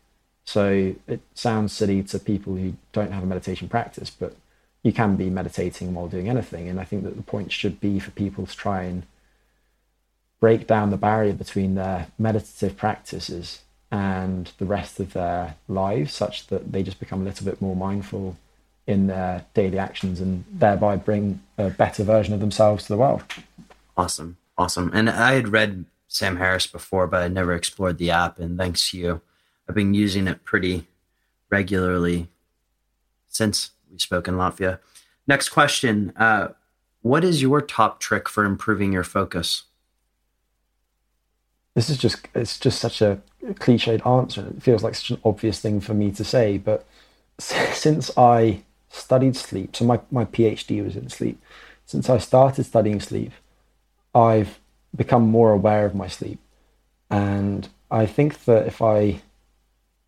[0.44, 4.36] So it sounds silly to people who don't have a meditation practice, but
[4.82, 6.68] you can be meditating while doing anything.
[6.68, 9.04] And I think that the point should be for people to try and
[10.40, 16.48] break down the barrier between their meditative practices and the rest of their lives such
[16.48, 18.36] that they just become a little bit more mindful
[18.86, 23.22] in their daily actions and thereby bring a better version of themselves to the world.
[23.96, 24.36] Awesome.
[24.56, 24.90] Awesome.
[24.92, 28.38] And I had read Sam Harris before, but I never explored the app.
[28.38, 29.20] And thanks to you,
[29.68, 30.86] I've been using it pretty
[31.50, 32.28] regularly
[33.28, 34.78] since we spoke in Latvia.
[35.26, 36.48] Next question uh,
[37.02, 39.64] What is your top trick for improving your focus?
[41.74, 44.46] This is just, it's just such a cliched answer.
[44.46, 46.58] It feels like such an obvious thing for me to say.
[46.58, 46.86] But
[47.38, 48.62] since I
[48.94, 51.42] studied sleep, so my, my PhD was in sleep,
[51.86, 53.32] since I started studying sleep,
[54.14, 54.58] I've
[54.94, 56.38] become more aware of my sleep.
[57.10, 59.20] And I think that if I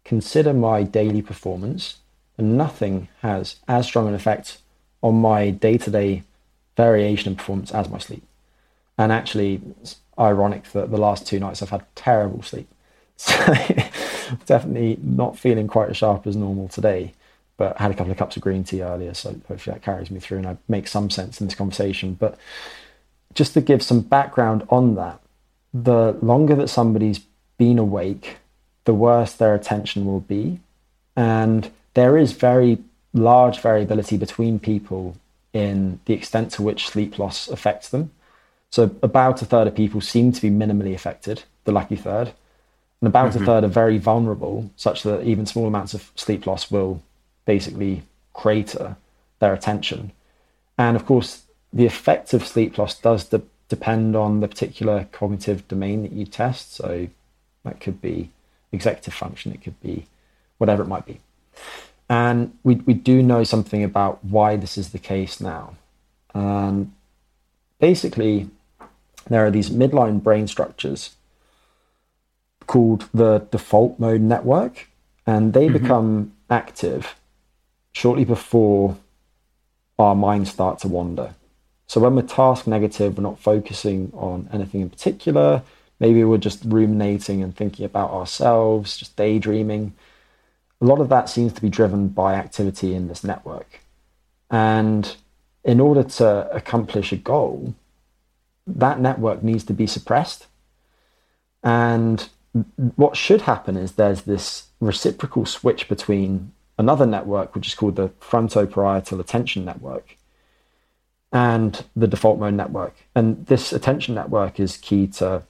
[0.04, 1.98] consider my daily performance,
[2.38, 4.58] nothing has as strong an effect
[5.02, 6.22] on my day to day
[6.76, 8.22] variation in performance as my sleep.
[8.98, 12.68] And actually, it's ironic that the last two nights I've had terrible sleep.
[13.18, 13.32] So,
[14.44, 17.14] definitely not feeling quite as sharp as normal today,
[17.56, 19.14] but I had a couple of cups of green tea earlier.
[19.14, 22.14] So, hopefully, that carries me through and I make some sense in this conversation.
[22.14, 22.36] But
[23.34, 25.20] just to give some background on that,
[25.72, 27.20] the longer that somebody's
[27.58, 28.36] been awake,
[28.84, 30.60] the worse their attention will be.
[31.16, 32.78] And there is very
[33.14, 35.16] large variability between people
[35.52, 38.10] in the extent to which sleep loss affects them.
[38.70, 42.32] So, about a third of people seem to be minimally affected, the lucky third,
[43.00, 43.42] and about mm-hmm.
[43.42, 47.02] a third are very vulnerable, such that even small amounts of sleep loss will
[47.46, 48.02] basically
[48.34, 48.96] crater
[49.38, 50.12] their attention.
[50.76, 55.66] And of course, the effect of sleep loss does de- depend on the particular cognitive
[55.68, 56.74] domain that you test.
[56.74, 57.08] So,
[57.64, 58.30] that could be
[58.72, 60.06] executive function, it could be
[60.58, 61.20] whatever it might be.
[62.08, 65.74] And we, we do know something about why this is the case now.
[66.34, 66.92] And
[67.80, 68.48] basically,
[69.28, 71.16] there are these midline brain structures
[72.66, 74.88] called the default mode network,
[75.26, 75.78] and they mm-hmm.
[75.78, 77.16] become active
[77.96, 78.94] shortly before
[79.98, 81.34] our minds start to wander.
[81.86, 85.62] So when we're task negative, we're not focusing on anything in particular.
[85.98, 89.94] Maybe we're just ruminating and thinking about ourselves, just daydreaming.
[90.82, 93.80] A lot of that seems to be driven by activity in this network.
[94.50, 95.16] And
[95.64, 97.74] in order to accomplish a goal,
[98.66, 100.48] that network needs to be suppressed.
[101.64, 102.28] And
[102.96, 108.08] what should happen is there's this reciprocal switch between another network, which is called the
[108.20, 110.16] frontoparietal attention network,
[111.32, 112.94] and the default mode network.
[113.14, 115.42] And this attention network is key to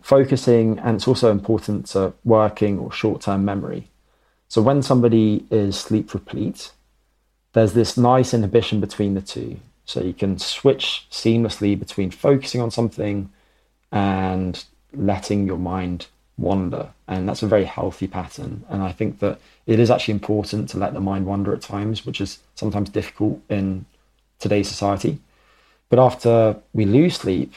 [0.00, 3.88] focusing, and it's also important to working or short term memory.
[4.48, 6.72] So when somebody is sleep replete,
[7.52, 9.60] there's this nice inhibition between the two.
[9.84, 13.30] So you can switch seamlessly between focusing on something
[13.90, 16.06] and letting your mind
[16.40, 16.88] wander.
[17.06, 18.64] And that's a very healthy pattern.
[18.68, 22.06] And I think that it is actually important to let the mind wander at times,
[22.06, 23.84] which is sometimes difficult in
[24.38, 25.18] today's society.
[25.90, 27.54] But after we lose sleep,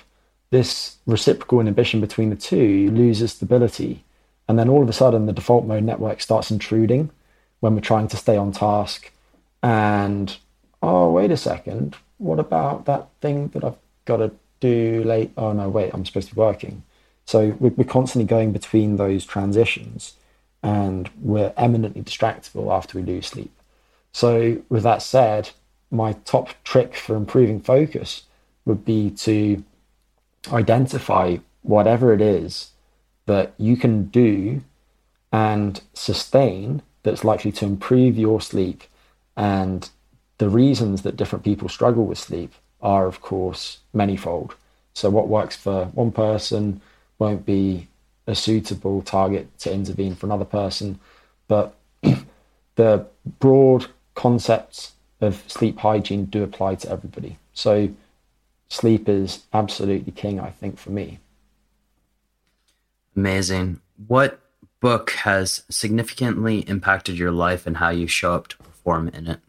[0.50, 4.04] this reciprocal inhibition between the two loses stability.
[4.48, 7.10] And then all of a sudden, the default mode network starts intruding
[7.62, 9.12] when we're trying to stay on task.
[9.62, 10.36] And
[10.82, 15.32] oh, wait a second, what about that thing that I've got to do late?
[15.38, 16.84] Oh no, wait, I'm supposed to be working.
[17.26, 20.16] So we're constantly going between those transitions
[20.62, 23.52] and we're eminently distractible after we lose sleep.
[24.14, 25.50] So, with that said,
[25.92, 28.24] my top trick for improving focus
[28.66, 29.64] would be to
[30.52, 32.72] identify whatever it is
[33.26, 34.62] that you can do
[35.32, 38.84] and sustain that's likely to improve your sleep
[39.36, 39.90] and
[40.38, 44.56] the reasons that different people struggle with sleep are, of course, manifold.
[44.94, 46.82] So, what works for one person
[47.24, 47.88] won't be
[48.28, 51.00] a suitable target to intervene for another person.
[51.48, 51.74] But
[52.76, 53.08] the
[53.40, 57.38] broad concepts of sleep hygiene do apply to everybody.
[57.54, 57.90] So,
[58.68, 61.20] sleep is absolutely king, I think, for me.
[63.16, 63.80] Amazing.
[64.08, 64.42] What
[64.82, 69.40] book has significantly impacted your life and how you show up to perform in it?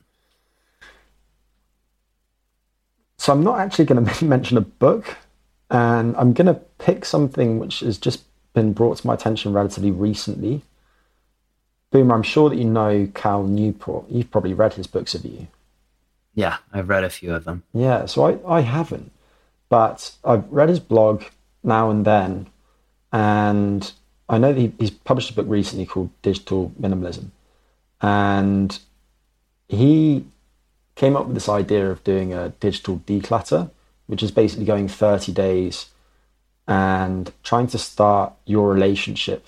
[3.16, 5.16] So I'm not actually going to mention a book,
[5.75, 8.22] and I'm going to pick something which has just
[8.53, 10.62] been brought to my attention relatively recently.
[11.91, 14.07] Boomer, I'm sure that you know Cal Newport.
[14.09, 15.49] You've probably read his books, have you?
[16.35, 17.64] Yeah, I've read a few of them.
[17.72, 19.11] Yeah, so I, I haven't,
[19.68, 21.24] but I've read his blog
[21.65, 22.47] now and then,
[23.12, 23.93] and
[24.28, 27.31] I know that he, he's published a book recently called Digital Minimalism,
[28.01, 28.78] and
[29.69, 30.24] he
[30.94, 33.70] came up with this idea of doing a digital declutter,
[34.06, 35.86] which is basically going 30 days
[36.66, 39.47] and trying to start your relationship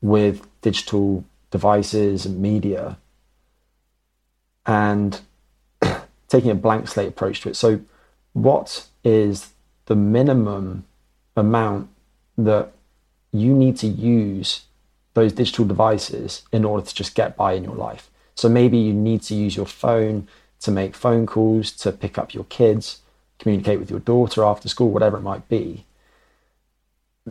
[0.00, 2.98] with digital devices and media
[4.66, 5.20] and
[6.28, 7.56] taking a blank slate approach to it.
[7.56, 7.80] So,
[8.32, 9.50] what is
[9.86, 10.84] the minimum
[11.36, 11.88] amount
[12.38, 12.72] that
[13.32, 14.62] you need to use
[15.14, 18.10] those digital devices in order to just get by in your life?
[18.34, 20.28] So, maybe you need to use your phone
[20.60, 23.01] to make phone calls, to pick up your kids,
[23.42, 25.84] communicate with your daughter after school, whatever it might be,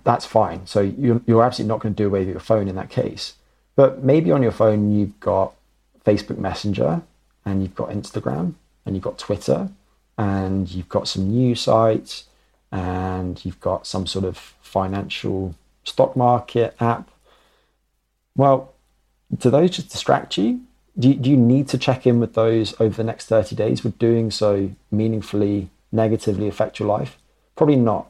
[0.03, 0.65] that's fine.
[0.67, 3.33] So you're, you're absolutely not going to do away with your phone in that case.
[3.75, 5.53] But maybe on your phone, you've got
[6.05, 7.01] Facebook Messenger
[7.45, 8.53] and you've got Instagram
[8.85, 9.69] and you've got Twitter
[10.17, 12.25] and you've got some news sites
[12.71, 17.09] and you've got some sort of financial stock market app.
[18.35, 18.73] Well,
[19.35, 20.61] do those just distract you?
[20.97, 23.83] do you, do you need to check in with those over the next 30 days?
[23.83, 27.17] Would doing so meaningfully negatively affect your life?
[27.55, 28.07] Probably not.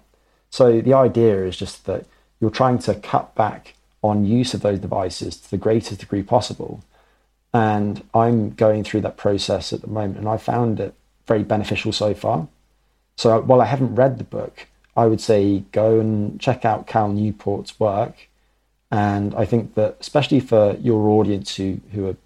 [0.50, 2.06] So the idea is just that
[2.40, 6.84] you're trying to cut back on use of those devices to the greatest degree possible.
[7.54, 10.94] And I'm going through that process at the moment, and I found it
[11.28, 12.48] very beneficial so far.
[13.18, 17.10] So while I haven't read the book, I would say go and check out Cal
[17.10, 18.28] Newport's work.
[18.90, 22.18] And I think that, especially for your audience who, who are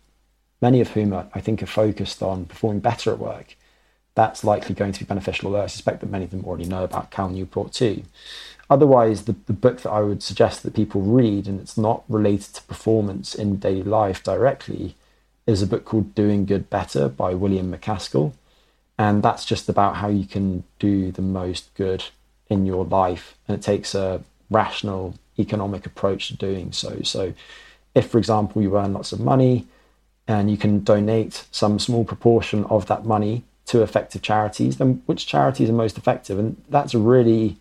[0.62, 3.56] many of whom are, I think are focused on performing better at work,
[4.16, 5.48] that's likely going to be beneficial.
[5.48, 8.04] Although I suspect that many of them already know about Cal Newport too.
[8.70, 12.56] Otherwise, the, the book that I would suggest that people read, and it's not related
[12.56, 14.96] to performance in daily life directly,
[15.46, 18.34] is a book called Doing Good Better by William MacAskill.
[18.98, 22.06] And that's just about how you can do the most good
[22.50, 23.36] in your life.
[23.48, 27.02] And it takes a rational economic approach to doing so.
[27.04, 27.34] So,
[27.94, 29.68] if, for example, you earn lots of money
[30.28, 35.26] and you can donate some small proportion of that money to effective charities, then which
[35.26, 36.38] charities are most effective?
[36.38, 37.58] And that's a really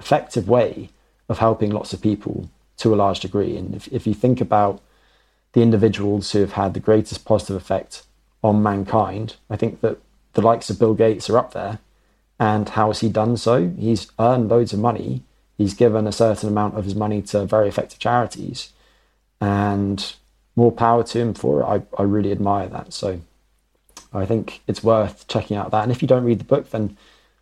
[0.00, 0.90] effective way
[1.28, 2.48] of helping lots of people
[2.78, 3.56] to a large degree.
[3.56, 4.80] And if, if you think about
[5.52, 8.04] the individuals who have had the greatest positive effect
[8.42, 9.98] on mankind, I think that
[10.34, 11.78] the likes of Bill Gates are up there.
[12.40, 13.70] And how has he done so?
[13.70, 15.22] He's earned loads of money.
[15.56, 18.72] He's given a certain amount of his money to very effective charities.
[19.40, 20.14] And
[20.54, 21.64] more power to him for it.
[21.64, 22.92] I, I really admire that.
[22.92, 23.20] So
[24.12, 25.82] I think it's worth checking out that.
[25.82, 26.96] And if you don't read the book, then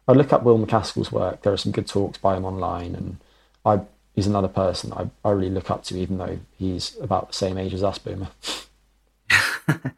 [0.09, 1.43] I look up Will MacAskill's work.
[1.43, 3.19] There are some good talks by him online, and
[3.65, 3.81] I
[4.15, 7.59] he's another person I, I really look up to, even though he's about the same
[7.59, 8.29] age as us, Boomer.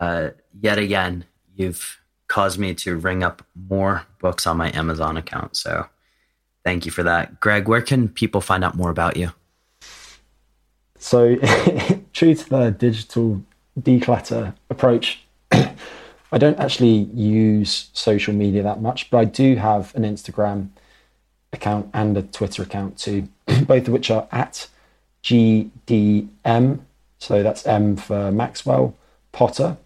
[0.00, 0.30] uh,
[0.60, 5.56] yet again, you've caused me to ring up more books on my Amazon account.
[5.56, 5.86] So
[6.64, 7.40] thank you for that.
[7.40, 9.32] Greg, where can people find out more about you?
[10.98, 11.36] So,
[12.12, 13.44] true to the digital
[13.78, 15.24] declutter approach,
[16.30, 20.68] I don't actually use social media that much, but I do have an Instagram
[21.52, 23.28] account and a Twitter account too,
[23.66, 24.68] both of which are at
[25.22, 26.80] GDM.
[27.18, 28.94] So that's M for Maxwell
[29.32, 29.76] Potter.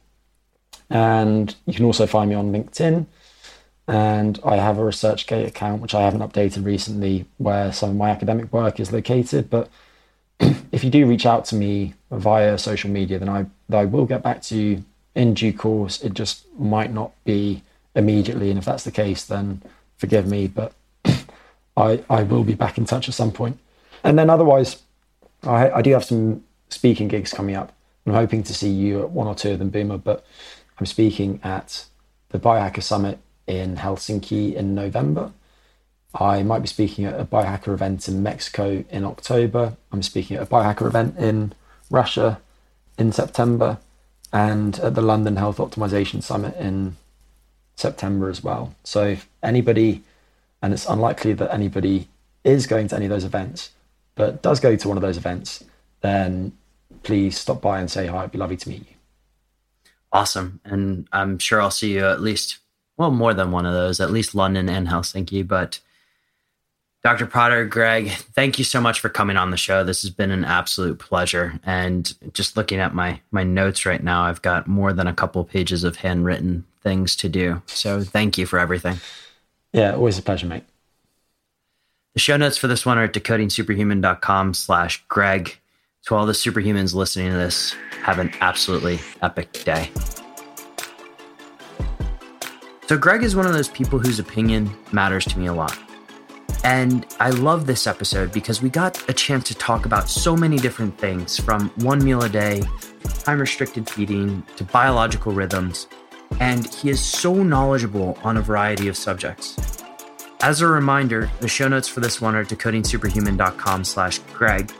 [0.90, 3.06] And you can also find me on LinkedIn.
[3.88, 8.10] And I have a ResearchGate account, which I haven't updated recently, where some of my
[8.10, 9.48] academic work is located.
[9.48, 9.70] But
[10.72, 14.22] if you do reach out to me via social media, then I, I will get
[14.22, 14.84] back to you
[15.14, 16.02] in due course.
[16.02, 17.62] It just might not be
[17.94, 18.50] immediately.
[18.50, 19.62] And if that's the case, then
[19.96, 20.48] forgive me.
[20.48, 20.72] But
[21.76, 23.58] I, I will be back in touch at some point.
[24.04, 24.82] And then otherwise,
[25.42, 27.72] I, I do have some speaking gigs coming up.
[28.06, 30.24] I'm hoping to see you at one or two of them, Boomer, but
[30.78, 31.84] I'm speaking at
[32.30, 35.32] the Biohacker Summit in Helsinki in November.
[36.14, 39.76] I might be speaking at a biohacker event in Mexico in October.
[39.92, 41.54] I'm speaking at a biohacker event in
[41.90, 42.40] Russia
[42.98, 43.78] in September
[44.32, 46.96] and at the London Health Optimization Summit in
[47.76, 48.74] September as well.
[48.84, 50.02] So if anybody
[50.62, 52.08] and it's unlikely that anybody
[52.44, 53.70] is going to any of those events,
[54.14, 55.64] but does go to one of those events,
[56.00, 56.52] then
[57.02, 58.20] please stop by and say hi.
[58.20, 58.96] It'd be lovely to meet you.
[60.12, 60.60] Awesome.
[60.64, 62.58] And I'm sure I'll see you at least,
[62.96, 65.46] well, more than one of those, at least London and Helsinki.
[65.46, 65.80] But
[67.02, 67.26] Dr.
[67.26, 69.82] Potter, Greg, thank you so much for coming on the show.
[69.82, 71.58] This has been an absolute pleasure.
[71.64, 75.42] And just looking at my my notes right now, I've got more than a couple
[75.44, 77.60] pages of handwritten things to do.
[77.66, 78.98] So thank you for everything.
[79.72, 80.64] Yeah, always a pleasure, mate.
[82.14, 85.56] The show notes for this one are at decodingsuperhuman.com slash Greg.
[86.06, 89.88] To all the superhumans listening to this, have an absolutely epic day.
[92.88, 95.78] So, Greg is one of those people whose opinion matters to me a lot.
[96.64, 100.56] And I love this episode because we got a chance to talk about so many
[100.56, 102.62] different things from one meal a day,
[103.20, 105.88] time restricted feeding, to biological rhythms
[106.40, 109.82] and he is so knowledgeable on a variety of subjects.
[110.40, 114.72] As a reminder, the show notes for this one are decodingsuperhuman.com slash Greg.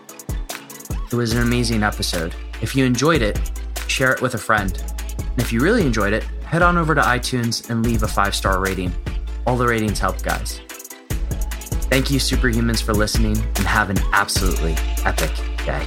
[0.90, 2.34] It was an amazing episode.
[2.60, 3.38] If you enjoyed it,
[3.86, 4.72] share it with a friend.
[5.18, 8.34] And if you really enjoyed it, head on over to iTunes and leave a five
[8.34, 8.92] star rating.
[9.46, 10.60] All the ratings help, guys.
[11.92, 14.74] Thank you, superhumans, for listening and have an absolutely
[15.04, 15.30] epic
[15.66, 15.86] day.